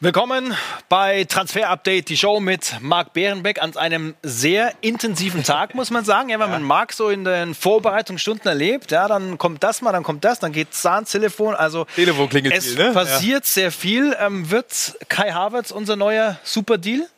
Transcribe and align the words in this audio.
Willkommen 0.00 0.54
bei 0.88 1.24
Transfer 1.24 1.68
Update, 1.68 2.08
die 2.08 2.16
Show 2.16 2.38
mit 2.38 2.76
Marc 2.80 3.14
Bärenbeck 3.14 3.60
an 3.60 3.76
einem 3.76 4.14
sehr 4.22 4.72
intensiven 4.80 5.42
Tag, 5.42 5.74
muss 5.74 5.90
man 5.90 6.04
sagen. 6.04 6.28
Ja, 6.28 6.38
wenn 6.38 6.52
man 6.52 6.62
Marc 6.62 6.92
so 6.92 7.08
in 7.08 7.24
den 7.24 7.52
Vorbereitungsstunden 7.52 8.46
erlebt, 8.46 8.92
ja, 8.92 9.08
dann 9.08 9.38
kommt 9.38 9.64
das 9.64 9.82
mal, 9.82 9.90
dann 9.90 10.04
kommt 10.04 10.24
das, 10.24 10.38
dann 10.38 10.52
geht 10.52 10.68
ans 10.84 11.10
Telefon. 11.10 11.56
Also 11.56 11.84
Telefon 11.96 12.28
klingelt 12.28 12.54
es 12.54 12.74
viel, 12.74 12.76
ne? 12.76 12.92
passiert 12.92 13.44
ja. 13.44 13.50
sehr 13.50 13.72
viel. 13.72 14.16
Ähm, 14.20 14.48
wird 14.52 14.96
Kai 15.08 15.32
Havertz 15.32 15.72
unser 15.72 15.96
neuer 15.96 16.38
Superdeal? 16.44 17.08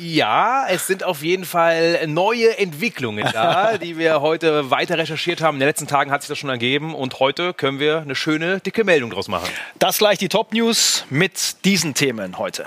Ja, 0.00 0.66
es 0.68 0.86
sind 0.86 1.02
auf 1.02 1.24
jeden 1.24 1.44
Fall 1.44 2.06
neue 2.06 2.56
Entwicklungen 2.56 3.28
da, 3.32 3.78
die 3.82 3.98
wir 3.98 4.20
heute 4.20 4.70
weiter 4.70 4.96
recherchiert 4.96 5.40
haben. 5.40 5.56
In 5.56 5.60
den 5.60 5.68
letzten 5.68 5.88
Tagen 5.88 6.12
hat 6.12 6.22
sich 6.22 6.28
das 6.28 6.38
schon 6.38 6.50
ergeben 6.50 6.94
und 6.94 7.18
heute 7.18 7.52
können 7.52 7.80
wir 7.80 7.98
eine 7.98 8.14
schöne, 8.14 8.60
dicke 8.60 8.84
Meldung 8.84 9.10
draus 9.10 9.26
machen. 9.26 9.48
Das 9.78 9.98
gleich 9.98 10.18
die 10.18 10.28
Top 10.28 10.52
News 10.52 11.04
mit 11.10 11.64
diesen 11.64 11.94
Themen 11.94 12.38
heute. 12.38 12.66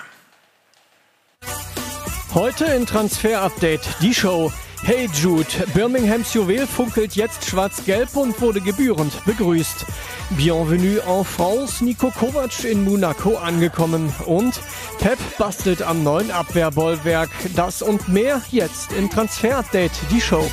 Heute 2.34 2.66
in 2.66 2.86
Transfer 2.86 3.42
Update 3.42 3.82
die 4.02 4.14
Show. 4.14 4.52
Hey 4.84 5.08
Jude, 5.14 5.46
Birminghams 5.76 6.34
Juwel 6.34 6.66
funkelt 6.66 7.16
jetzt 7.16 7.46
schwarz-gelb 7.46 8.16
und 8.16 8.42
wurde 8.42 8.62
gebührend 8.62 9.14
begrüßt. 9.26 9.86
Bienvenue 10.32 11.00
en 11.08 11.24
France, 11.24 11.86
Nico 11.86 12.10
Kovac 12.10 12.64
in 12.64 12.84
Monaco 12.84 13.38
angekommen 13.38 14.12
und 14.26 14.60
Pep 14.98 15.20
bastelt 15.38 15.84
am 15.84 16.04
neuen 16.04 16.32
Abwehrbollwerk. 16.32 17.30
Das 17.56 17.84
und 17.84 18.08
mehr 18.08 18.42
jetzt 18.50 18.92
in 18.94 19.08
Transfer 19.12 19.60
Update, 19.60 19.92
die 20.10 20.20
Show. 20.20 20.50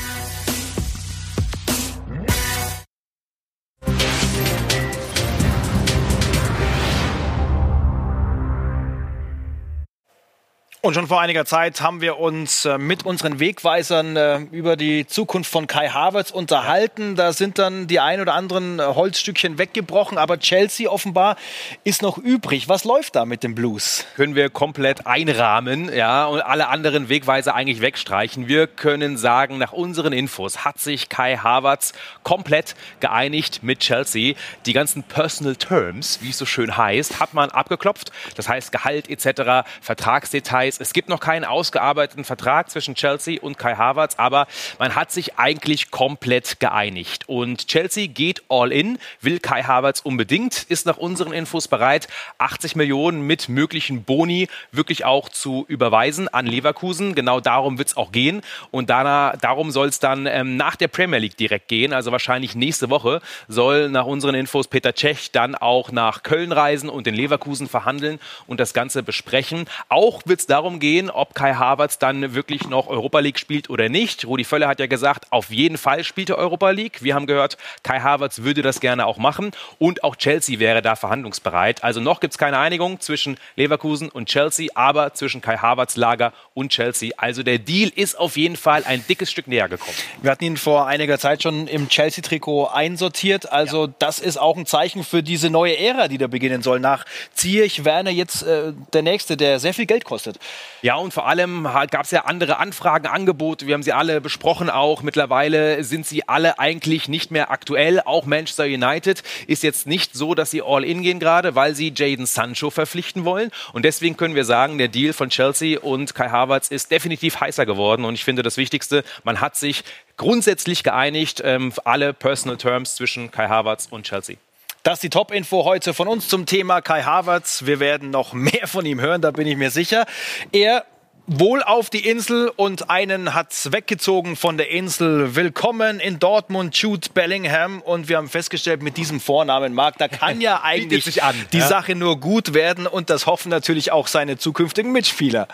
Und 10.88 10.94
schon 10.94 11.06
vor 11.06 11.20
einiger 11.20 11.44
Zeit 11.44 11.82
haben 11.82 12.00
wir 12.00 12.18
uns 12.18 12.64
äh, 12.64 12.78
mit 12.78 13.04
unseren 13.04 13.40
Wegweisern 13.40 14.16
äh, 14.16 14.38
über 14.52 14.74
die 14.74 15.06
Zukunft 15.06 15.52
von 15.52 15.66
Kai 15.66 15.90
Havertz 15.90 16.30
unterhalten. 16.30 17.14
Da 17.14 17.34
sind 17.34 17.58
dann 17.58 17.88
die 17.88 18.00
ein 18.00 18.22
oder 18.22 18.32
anderen 18.32 18.78
äh, 18.78 18.84
Holzstückchen 18.84 19.58
weggebrochen, 19.58 20.16
aber 20.16 20.38
Chelsea 20.38 20.88
offenbar 20.88 21.36
ist 21.84 22.00
noch 22.00 22.16
übrig. 22.16 22.70
Was 22.70 22.84
läuft 22.84 23.16
da 23.16 23.26
mit 23.26 23.42
dem 23.42 23.54
Blues? 23.54 24.06
Können 24.16 24.34
wir 24.34 24.48
komplett 24.48 25.06
einrahmen, 25.06 25.94
ja, 25.94 26.24
und 26.24 26.40
alle 26.40 26.68
anderen 26.68 27.10
Wegweiser 27.10 27.54
eigentlich 27.54 27.82
wegstreichen. 27.82 28.48
Wir 28.48 28.66
können 28.66 29.18
sagen, 29.18 29.58
nach 29.58 29.74
unseren 29.74 30.14
Infos 30.14 30.64
hat 30.64 30.80
sich 30.80 31.10
Kai 31.10 31.36
Havertz 31.36 31.92
komplett 32.22 32.74
geeinigt 33.00 33.62
mit 33.62 33.80
Chelsea. 33.80 34.36
Die 34.64 34.72
ganzen 34.72 35.02
Personal 35.02 35.56
Terms, 35.56 36.20
wie 36.22 36.30
es 36.30 36.38
so 36.38 36.46
schön 36.46 36.78
heißt, 36.78 37.20
hat 37.20 37.34
man 37.34 37.50
abgeklopft. 37.50 38.10
Das 38.36 38.48
heißt 38.48 38.72
Gehalt 38.72 39.10
etc., 39.10 39.68
Vertragsdetails 39.82 40.77
es 40.80 40.92
gibt 40.92 41.08
noch 41.08 41.20
keinen 41.20 41.44
ausgearbeiteten 41.44 42.24
Vertrag 42.24 42.70
zwischen 42.70 42.94
Chelsea 42.94 43.40
und 43.40 43.58
Kai 43.58 43.74
Havertz, 43.74 44.14
aber 44.16 44.46
man 44.78 44.94
hat 44.94 45.10
sich 45.10 45.38
eigentlich 45.38 45.90
komplett 45.90 46.60
geeinigt. 46.60 47.28
Und 47.28 47.68
Chelsea 47.68 48.06
geht 48.06 48.42
all 48.48 48.72
in, 48.72 48.98
will 49.20 49.40
Kai 49.40 49.62
Havertz 49.62 50.00
unbedingt, 50.00 50.64
ist 50.64 50.86
nach 50.86 50.96
unseren 50.96 51.32
Infos 51.32 51.68
bereit, 51.68 52.08
80 52.38 52.76
Millionen 52.76 53.22
mit 53.22 53.48
möglichen 53.48 54.04
Boni 54.04 54.48
wirklich 54.72 55.04
auch 55.04 55.28
zu 55.28 55.64
überweisen 55.68 56.28
an 56.28 56.46
Leverkusen. 56.46 57.14
Genau 57.14 57.40
darum 57.40 57.78
wird 57.78 57.88
es 57.88 57.96
auch 57.96 58.12
gehen. 58.12 58.42
Und 58.70 58.90
danach, 58.90 59.36
darum 59.36 59.70
soll 59.70 59.88
es 59.88 59.98
dann 59.98 60.26
ähm, 60.26 60.56
nach 60.56 60.76
der 60.76 60.88
Premier 60.88 61.18
League 61.18 61.36
direkt 61.36 61.68
gehen. 61.68 61.92
Also 61.92 62.12
wahrscheinlich 62.12 62.54
nächste 62.54 62.90
Woche 62.90 63.20
soll 63.48 63.88
nach 63.88 64.06
unseren 64.06 64.34
Infos 64.34 64.68
Peter 64.68 64.94
Cech 64.94 65.32
dann 65.32 65.54
auch 65.54 65.92
nach 65.92 66.22
Köln 66.22 66.52
reisen 66.52 66.88
und 66.88 67.06
in 67.06 67.14
Leverkusen 67.14 67.68
verhandeln 67.68 68.20
und 68.46 68.60
das 68.60 68.74
Ganze 68.74 69.02
besprechen. 69.02 69.66
Auch 69.88 70.22
wird 70.26 70.40
es 70.40 70.46
darum 70.46 70.57
darum 70.58 70.80
gehen, 70.80 71.08
ob 71.08 71.36
Kai 71.36 71.54
Havertz 71.54 71.98
dann 71.98 72.34
wirklich 72.34 72.68
noch 72.68 72.88
Europa 72.88 73.20
League 73.20 73.38
spielt 73.38 73.70
oder 73.70 73.88
nicht. 73.88 74.26
Rudi 74.26 74.42
Völler 74.42 74.66
hat 74.66 74.80
ja 74.80 74.86
gesagt, 74.86 75.26
auf 75.30 75.50
jeden 75.50 75.78
Fall 75.78 76.02
spielt 76.02 76.30
er 76.30 76.36
Europa 76.36 76.70
League. 76.70 77.00
Wir 77.00 77.14
haben 77.14 77.26
gehört, 77.26 77.56
Kai 77.84 78.00
Havertz 78.00 78.40
würde 78.40 78.62
das 78.62 78.80
gerne 78.80 79.06
auch 79.06 79.18
machen 79.18 79.52
und 79.78 80.02
auch 80.02 80.16
Chelsea 80.16 80.58
wäre 80.58 80.82
da 80.82 80.96
verhandlungsbereit. 80.96 81.84
Also 81.84 82.00
noch 82.00 82.18
gibt 82.18 82.34
es 82.34 82.38
keine 82.38 82.58
Einigung 82.58 82.98
zwischen 82.98 83.38
Leverkusen 83.54 84.08
und 84.08 84.28
Chelsea, 84.28 84.68
aber 84.74 85.14
zwischen 85.14 85.40
Kai 85.40 85.58
Havertz 85.58 85.94
Lager 85.94 86.32
und 86.54 86.70
Chelsea. 86.70 87.12
Also 87.16 87.44
der 87.44 87.60
Deal 87.60 87.92
ist 87.94 88.18
auf 88.18 88.36
jeden 88.36 88.56
Fall 88.56 88.82
ein 88.84 89.04
dickes 89.08 89.30
Stück 89.30 89.46
näher 89.46 89.68
gekommen. 89.68 89.96
Wir 90.22 90.32
hatten 90.32 90.42
ihn 90.42 90.56
vor 90.56 90.88
einiger 90.88 91.20
Zeit 91.20 91.44
schon 91.44 91.68
im 91.68 91.88
Chelsea-Trikot 91.88 92.66
einsortiert. 92.66 93.52
Also 93.52 93.86
ja. 93.86 93.92
das 94.00 94.18
ist 94.18 94.38
auch 94.38 94.56
ein 94.56 94.66
Zeichen 94.66 95.04
für 95.04 95.22
diese 95.22 95.50
neue 95.50 95.78
Ära, 95.78 96.08
die 96.08 96.18
da 96.18 96.26
beginnen 96.26 96.62
soll. 96.62 96.80
Nach 96.80 97.04
Ziyech, 97.34 97.84
Werner 97.84 98.10
jetzt 98.10 98.42
äh, 98.42 98.72
der 98.92 99.02
Nächste, 99.02 99.36
der 99.36 99.60
sehr 99.60 99.72
viel 99.72 99.86
Geld 99.86 100.04
kostet. 100.04 100.40
Ja, 100.80 100.94
und 100.94 101.12
vor 101.12 101.26
allem 101.26 101.64
gab 101.64 102.04
es 102.04 102.12
ja 102.12 102.26
andere 102.26 102.58
Anfragen, 102.58 103.08
Angebote. 103.08 103.66
Wir 103.66 103.74
haben 103.74 103.82
sie 103.82 103.92
alle 103.92 104.20
besprochen 104.20 104.70
auch. 104.70 105.02
Mittlerweile 105.02 105.82
sind 105.82 106.06
sie 106.06 106.28
alle 106.28 106.60
eigentlich 106.60 107.08
nicht 107.08 107.32
mehr 107.32 107.50
aktuell. 107.50 108.00
Auch 108.04 108.26
Manchester 108.26 108.64
United 108.64 109.24
ist 109.48 109.64
jetzt 109.64 109.88
nicht 109.88 110.14
so, 110.14 110.36
dass 110.36 110.52
sie 110.52 110.62
all 110.62 110.84
in 110.84 111.02
gehen 111.02 111.18
gerade, 111.18 111.56
weil 111.56 111.74
sie 111.74 111.92
Jaden 111.94 112.26
Sancho 112.26 112.70
verpflichten 112.70 113.24
wollen. 113.24 113.50
Und 113.72 113.84
deswegen 113.84 114.16
können 114.16 114.36
wir 114.36 114.44
sagen, 114.44 114.78
der 114.78 114.86
Deal 114.86 115.12
von 115.12 115.30
Chelsea 115.30 115.80
und 115.80 116.14
Kai 116.14 116.28
Havertz 116.28 116.68
ist 116.68 116.92
definitiv 116.92 117.40
heißer 117.40 117.66
geworden. 117.66 118.04
Und 118.04 118.14
ich 118.14 118.22
finde 118.22 118.44
das 118.44 118.56
Wichtigste, 118.56 119.02
man 119.24 119.40
hat 119.40 119.56
sich 119.56 119.82
grundsätzlich 120.16 120.84
geeinigt, 120.84 121.42
ähm, 121.44 121.72
alle 121.84 122.12
Personal 122.12 122.56
Terms 122.56 122.94
zwischen 122.94 123.32
Kai 123.32 123.48
Havertz 123.48 123.88
und 123.90 124.06
Chelsea. 124.06 124.36
Das 124.84 124.94
ist 124.94 125.02
die 125.02 125.10
Top-Info 125.10 125.64
heute 125.64 125.92
von 125.92 126.06
uns 126.06 126.28
zum 126.28 126.46
Thema 126.46 126.80
Kai 126.80 127.02
Havertz. 127.02 127.66
Wir 127.66 127.80
werden 127.80 128.10
noch 128.10 128.32
mehr 128.32 128.66
von 128.66 128.86
ihm 128.86 129.00
hören, 129.00 129.20
da 129.20 129.30
bin 129.30 129.46
ich 129.46 129.56
mir 129.56 129.70
sicher. 129.70 130.06
Er 130.52 130.84
wohl 131.26 131.62
auf 131.62 131.90
die 131.90 132.08
Insel 132.08 132.50
und 132.56 132.88
einen 132.88 133.34
hat's 133.34 133.70
weggezogen 133.70 134.34
von 134.34 134.56
der 134.56 134.70
Insel. 134.70 135.34
Willkommen 135.34 136.00
in 136.00 136.18
Dortmund, 136.18 136.74
Jude 136.76 137.08
Bellingham. 137.12 137.82
Und 137.82 138.08
wir 138.08 138.16
haben 138.16 138.28
festgestellt, 138.28 138.82
mit 138.82 138.96
diesem 138.96 139.20
Vornamen, 139.20 139.74
Marc, 139.74 139.98
da 139.98 140.08
kann 140.08 140.40
ja 140.40 140.62
eigentlich 140.62 141.22
an, 141.22 141.34
die 141.52 141.58
ja? 141.58 141.66
Sache 141.66 141.94
nur 141.94 142.18
gut 142.18 142.54
werden. 142.54 142.86
Und 142.86 143.10
das 143.10 143.26
hoffen 143.26 143.50
natürlich 143.50 143.92
auch 143.92 144.06
seine 144.06 144.38
zukünftigen 144.38 144.90
Mitspieler. 144.92 145.48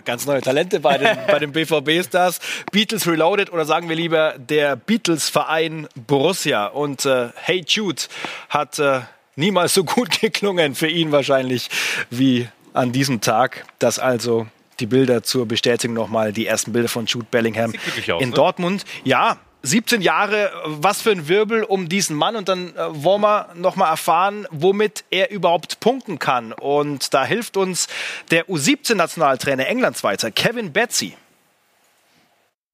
Ja, 0.00 0.02
ganz 0.02 0.24
neue 0.24 0.40
Talente 0.40 0.80
bei 0.80 0.96
den, 0.96 1.18
bei 1.26 1.38
den 1.38 1.52
BVB-Stars. 1.52 2.40
Beatles 2.72 3.06
Reloaded 3.06 3.52
oder 3.52 3.66
sagen 3.66 3.90
wir 3.90 3.96
lieber 3.96 4.34
der 4.38 4.74
Beatles-Verein 4.74 5.88
Borussia. 5.94 6.68
Und 6.68 7.04
äh, 7.04 7.28
Hey 7.34 7.62
Jude 7.66 8.00
hat 8.48 8.78
äh, 8.78 9.00
niemals 9.36 9.74
so 9.74 9.84
gut 9.84 10.20
geklungen 10.20 10.74
für 10.74 10.88
ihn 10.88 11.12
wahrscheinlich 11.12 11.68
wie 12.08 12.48
an 12.72 12.92
diesem 12.92 13.20
Tag. 13.20 13.66
Das 13.78 13.98
also 13.98 14.46
die 14.78 14.86
Bilder 14.86 15.22
zur 15.22 15.46
Bestätigung 15.46 15.94
nochmal, 15.94 16.32
die 16.32 16.46
ersten 16.46 16.72
Bilder 16.72 16.88
von 16.88 17.04
Jude 17.04 17.26
Bellingham 17.30 17.74
aus, 17.74 18.22
in 18.22 18.30
ne? 18.30 18.34
Dortmund. 18.34 18.86
Ja, 19.04 19.36
17 19.62 20.00
Jahre, 20.00 20.50
was 20.64 21.02
für 21.02 21.10
ein 21.10 21.28
Wirbel 21.28 21.64
um 21.64 21.88
diesen 21.88 22.16
Mann. 22.16 22.36
Und 22.36 22.48
dann 22.48 22.74
äh, 22.76 23.02
wollen 23.04 23.20
wir 23.22 23.50
nochmal 23.54 23.90
erfahren, 23.90 24.46
womit 24.50 25.04
er 25.10 25.30
überhaupt 25.30 25.80
punkten 25.80 26.18
kann. 26.18 26.52
Und 26.52 27.12
da 27.12 27.24
hilft 27.24 27.56
uns 27.56 27.88
der 28.30 28.48
U17-Nationaltrainer 28.48 29.66
Englands 29.66 30.02
weiter, 30.02 30.30
Kevin 30.30 30.72
Betsy. 30.72 31.16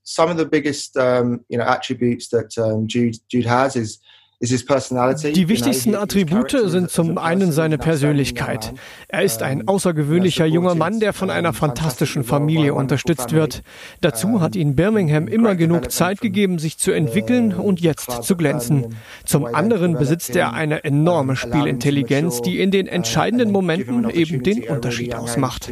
Some 0.04 0.30
of 0.30 0.38
the 0.38 0.44
biggest 0.44 0.96
um, 0.96 1.44
you 1.48 1.58
know, 1.58 1.66
attributes 1.66 2.28
that 2.28 2.56
um, 2.58 2.86
Jude, 2.86 3.18
Jude 3.28 3.50
has 3.50 3.74
is 3.74 4.00
die 4.38 5.48
wichtigsten 5.48 5.94
Attribute 5.94 6.54
sind 6.66 6.90
zum 6.90 7.16
einen 7.16 7.52
seine 7.52 7.78
Persönlichkeit. 7.78 8.74
Er 9.08 9.22
ist 9.22 9.42
ein 9.42 9.66
außergewöhnlicher 9.66 10.44
junger 10.44 10.74
Mann, 10.74 11.00
der 11.00 11.14
von 11.14 11.30
einer 11.30 11.54
fantastischen 11.54 12.22
Familie 12.22 12.74
unterstützt 12.74 13.32
wird. 13.32 13.62
Dazu 14.02 14.42
hat 14.42 14.54
ihn 14.54 14.76
Birmingham 14.76 15.26
immer 15.26 15.54
genug 15.54 15.90
Zeit 15.90 16.20
gegeben, 16.20 16.58
sich 16.58 16.76
zu 16.76 16.92
entwickeln 16.92 17.54
und 17.54 17.80
jetzt 17.80 18.24
zu 18.24 18.36
glänzen. 18.36 18.96
Zum 19.24 19.46
anderen 19.46 19.94
besitzt 19.94 20.36
er 20.36 20.52
eine 20.52 20.84
enorme 20.84 21.34
Spielintelligenz, 21.34 22.42
die 22.42 22.60
in 22.60 22.70
den 22.70 22.88
entscheidenden 22.88 23.50
Momenten 23.50 24.10
eben 24.10 24.42
den 24.42 24.64
Unterschied 24.68 25.14
ausmacht. 25.14 25.70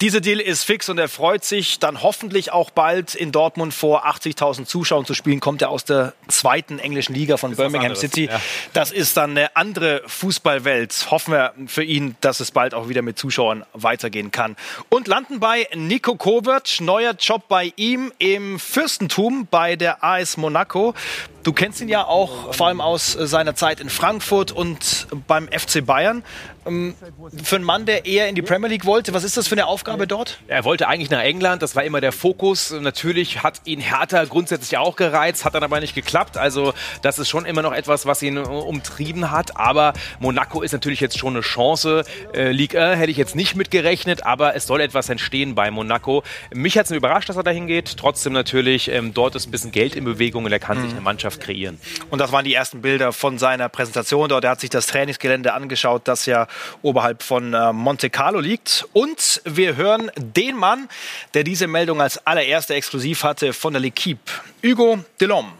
Dieser 0.00 0.22
Deal 0.22 0.40
ist 0.40 0.64
fix 0.64 0.88
und 0.88 0.96
er 0.96 1.10
freut 1.10 1.44
sich 1.44 1.78
dann 1.78 2.02
hoffentlich 2.02 2.52
auch 2.52 2.70
bald 2.70 3.14
in 3.14 3.32
Dortmund 3.32 3.74
vor 3.74 4.06
80.000 4.06 4.64
Zuschauern 4.64 5.04
zu 5.04 5.12
spielen. 5.12 5.40
Kommt 5.40 5.60
er 5.60 5.68
aus 5.68 5.84
der 5.84 6.14
zweiten 6.26 6.78
englischen 6.78 7.12
Liga 7.14 7.36
von 7.36 7.54
Birmingham 7.54 7.94
City. 7.94 8.24
Ja. 8.24 8.40
Das 8.72 8.92
ist 8.92 9.18
dann 9.18 9.32
eine 9.32 9.54
andere 9.56 10.00
Fußballwelt. 10.06 11.10
Hoffen 11.10 11.34
wir 11.34 11.52
für 11.66 11.84
ihn, 11.84 12.16
dass 12.22 12.40
es 12.40 12.50
bald 12.50 12.72
auch 12.72 12.88
wieder 12.88 13.02
mit 13.02 13.18
Zuschauern 13.18 13.66
weitergehen 13.74 14.30
kann. 14.30 14.56
Und 14.88 15.06
landen 15.06 15.38
bei 15.38 15.68
Nico 15.74 16.14
Kovac. 16.14 16.80
Neuer 16.80 17.12
Job 17.12 17.42
bei 17.48 17.74
ihm 17.76 18.10
im 18.16 18.58
Fürstentum 18.58 19.48
bei 19.50 19.76
der 19.76 20.02
AS 20.02 20.38
Monaco. 20.38 20.94
Du 21.42 21.52
kennst 21.52 21.80
ihn 21.82 21.88
ja 21.88 22.04
auch 22.06 22.54
vor 22.54 22.68
allem 22.68 22.80
aus 22.80 23.12
seiner 23.12 23.54
Zeit 23.54 23.80
in 23.80 23.90
Frankfurt 23.90 24.50
und 24.52 25.08
beim 25.26 25.48
FC 25.48 25.84
Bayern. 25.84 26.22
Ähm, 26.66 26.94
für 27.42 27.56
einen 27.56 27.64
Mann, 27.64 27.86
der 27.86 28.06
eher 28.06 28.28
in 28.28 28.34
die 28.34 28.42
Premier 28.42 28.68
League 28.68 28.84
wollte, 28.84 29.14
was 29.14 29.24
ist 29.24 29.36
das 29.36 29.48
für 29.48 29.54
eine 29.54 29.66
Aufgabe 29.66 30.06
dort? 30.06 30.38
Er 30.46 30.64
wollte 30.64 30.88
eigentlich 30.88 31.10
nach 31.10 31.22
England, 31.22 31.62
das 31.62 31.74
war 31.74 31.84
immer 31.84 32.00
der 32.00 32.12
Fokus. 32.12 32.70
Natürlich 32.70 33.42
hat 33.42 33.62
ihn 33.64 33.80
Hertha 33.80 34.24
grundsätzlich 34.24 34.76
auch 34.76 34.96
gereizt, 34.96 35.44
hat 35.44 35.54
dann 35.54 35.62
aber 35.62 35.80
nicht 35.80 35.94
geklappt. 35.94 36.36
Also 36.36 36.74
das 37.02 37.18
ist 37.18 37.28
schon 37.28 37.46
immer 37.46 37.62
noch 37.62 37.72
etwas, 37.72 38.06
was 38.06 38.22
ihn 38.22 38.38
umtrieben 38.38 39.30
hat. 39.30 39.56
Aber 39.56 39.94
Monaco 40.18 40.62
ist 40.62 40.72
natürlich 40.72 41.00
jetzt 41.00 41.18
schon 41.18 41.34
eine 41.34 41.40
Chance. 41.40 42.04
Äh, 42.34 42.52
Ligue 42.52 42.80
1 42.80 42.98
hätte 43.00 43.10
ich 43.10 43.16
jetzt 43.16 43.36
nicht 43.36 43.56
mitgerechnet, 43.56 44.26
aber 44.26 44.54
es 44.54 44.66
soll 44.66 44.80
etwas 44.80 45.08
entstehen 45.08 45.54
bei 45.54 45.70
Monaco. 45.70 46.22
Mich 46.52 46.76
hat 46.76 46.86
es 46.86 46.92
überrascht, 46.92 47.28
dass 47.28 47.36
er 47.36 47.42
dahin 47.42 47.66
geht. 47.66 47.96
Trotzdem 47.96 48.32
natürlich, 48.32 48.88
ähm, 48.88 49.14
dort 49.14 49.34
ist 49.34 49.46
ein 49.46 49.50
bisschen 49.50 49.72
Geld 49.72 49.96
in 49.96 50.04
Bewegung 50.04 50.44
und 50.44 50.52
er 50.52 50.58
kann 50.58 50.78
mhm. 50.78 50.82
sich 50.82 50.90
eine 50.92 51.00
Mannschaft 51.00 51.40
kreieren. 51.40 51.80
Und 52.10 52.18
das 52.18 52.32
waren 52.32 52.44
die 52.44 52.54
ersten 52.54 52.82
Bilder 52.82 53.12
von 53.12 53.38
seiner 53.38 53.68
Präsentation 53.68 54.28
dort. 54.28 54.44
Er 54.44 54.50
hat 54.50 54.60
sich 54.60 54.70
das 54.70 54.86
Trainingsgelände 54.86 55.54
angeschaut, 55.54 56.02
das 56.04 56.26
ja 56.26 56.46
oberhalb 56.82 57.22
von 57.22 57.54
äh, 57.54 57.72
Monte 57.72 58.10
Carlo 58.10 58.40
liegt. 58.40 58.86
Und 58.92 59.42
wir 59.44 59.76
hören 59.76 60.10
den 60.16 60.56
Mann, 60.56 60.88
der 61.34 61.44
diese 61.44 61.66
Meldung 61.66 62.00
als 62.00 62.24
allererster 62.26 62.74
exklusiv 62.74 63.24
hatte 63.24 63.52
von 63.52 63.72
der 63.72 63.82
L'Equipe, 63.82 64.18
Hugo 64.64 64.98
Delhomme. 65.20 65.59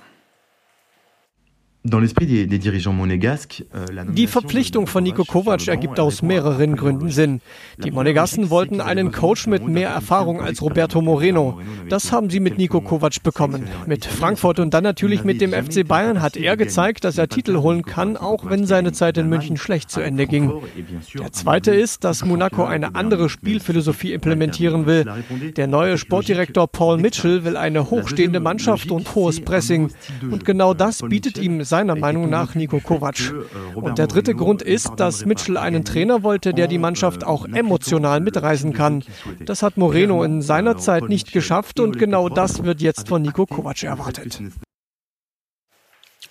Euh, 1.83 1.95
die 4.13 4.27
Verpflichtung 4.27 4.87
von 4.87 5.03
Nico 5.03 5.25
Kovac 5.25 5.67
ergibt 5.67 5.99
aus 5.99 6.21
mehreren 6.21 6.77
Gründen 6.77 7.09
Sinn. 7.09 7.41
Die 7.79 7.91
Monegassen 7.91 8.51
wollten 8.51 8.83
einen 8.83 9.13
Coach 9.13 9.47
mit 9.47 9.67
mehr 9.67 9.89
Erfahrung 9.89 10.43
als 10.43 10.61
Roberto 10.61 11.01
Moreno. 11.01 11.59
Das 11.89 12.13
haben 12.13 12.29
sie 12.29 12.39
mit 12.39 12.59
Nico 12.59 12.83
Kovac 12.83 13.23
bekommen. 13.23 13.67
Mit 13.87 14.05
Frankfurt 14.05 14.59
und 14.59 14.75
dann 14.75 14.85
natürlich 14.85 15.25
mit 15.25 15.41
dem 15.41 15.53
FC 15.55 15.89
Bayern 15.89 16.21
hat 16.21 16.37
er 16.37 16.59
gezeigt, 16.59 17.05
dass 17.05 17.17
er 17.17 17.29
Titel 17.29 17.57
holen 17.57 17.83
kann, 17.83 18.19
auch 18.19 18.51
wenn 18.51 18.67
seine 18.67 18.93
Zeit 18.93 19.17
in 19.17 19.31
München 19.31 19.57
schlecht 19.57 19.91
zu 19.91 20.03
Ende 20.03 20.27
ging. 20.27 20.53
Der 21.19 21.33
zweite 21.33 21.71
ist, 21.71 22.05
dass 22.05 22.27
Monaco 22.27 22.63
eine 22.63 22.95
andere 22.95 23.31
Spielphilosophie 23.31 24.13
implementieren 24.13 24.85
will. 24.85 25.07
Der 25.57 25.67
neue 25.67 25.97
Sportdirektor 25.97 26.69
Paul 26.69 26.99
Mitchell 26.99 27.45
will 27.45 27.57
eine 27.57 27.89
hochstehende 27.89 28.41
Mannschaft 28.41 28.91
und 28.91 29.15
hohes 29.15 29.41
Pressing. 29.41 29.91
Und 30.31 30.45
genau 30.45 30.75
das 30.75 31.01
bietet 31.01 31.39
ihm 31.39 31.65
seiner 31.71 31.97
Meinung 31.97 32.29
nach 32.29 32.55
Nico 32.55 32.81
Kovac. 32.81 33.33
Und 33.75 33.97
der 33.97 34.07
dritte 34.07 34.35
Grund 34.35 34.61
ist, 34.61 34.91
dass 34.97 35.25
Mitchell 35.25 35.57
einen 35.57 35.87
Trainer 35.87 36.23
wollte, 36.23 36.53
der 36.53 36.67
die 36.67 36.77
Mannschaft 36.77 37.25
auch 37.25 37.47
emotional 37.47 38.21
mitreisen 38.21 38.75
kann. 38.75 39.03
Das 39.47 39.63
hat 39.63 39.79
Moreno 39.79 40.23
in 40.23 40.43
seiner 40.43 40.77
Zeit 40.77 41.09
nicht 41.09 41.33
geschafft 41.33 41.81
und 41.81 41.99
genau 41.99 42.29
das 42.29 42.63
wird 42.65 42.83
jetzt 42.83 43.09
von 43.09 43.23
Nico 43.23 43.47
Kovac 43.47 43.83
erwartet. 43.83 44.43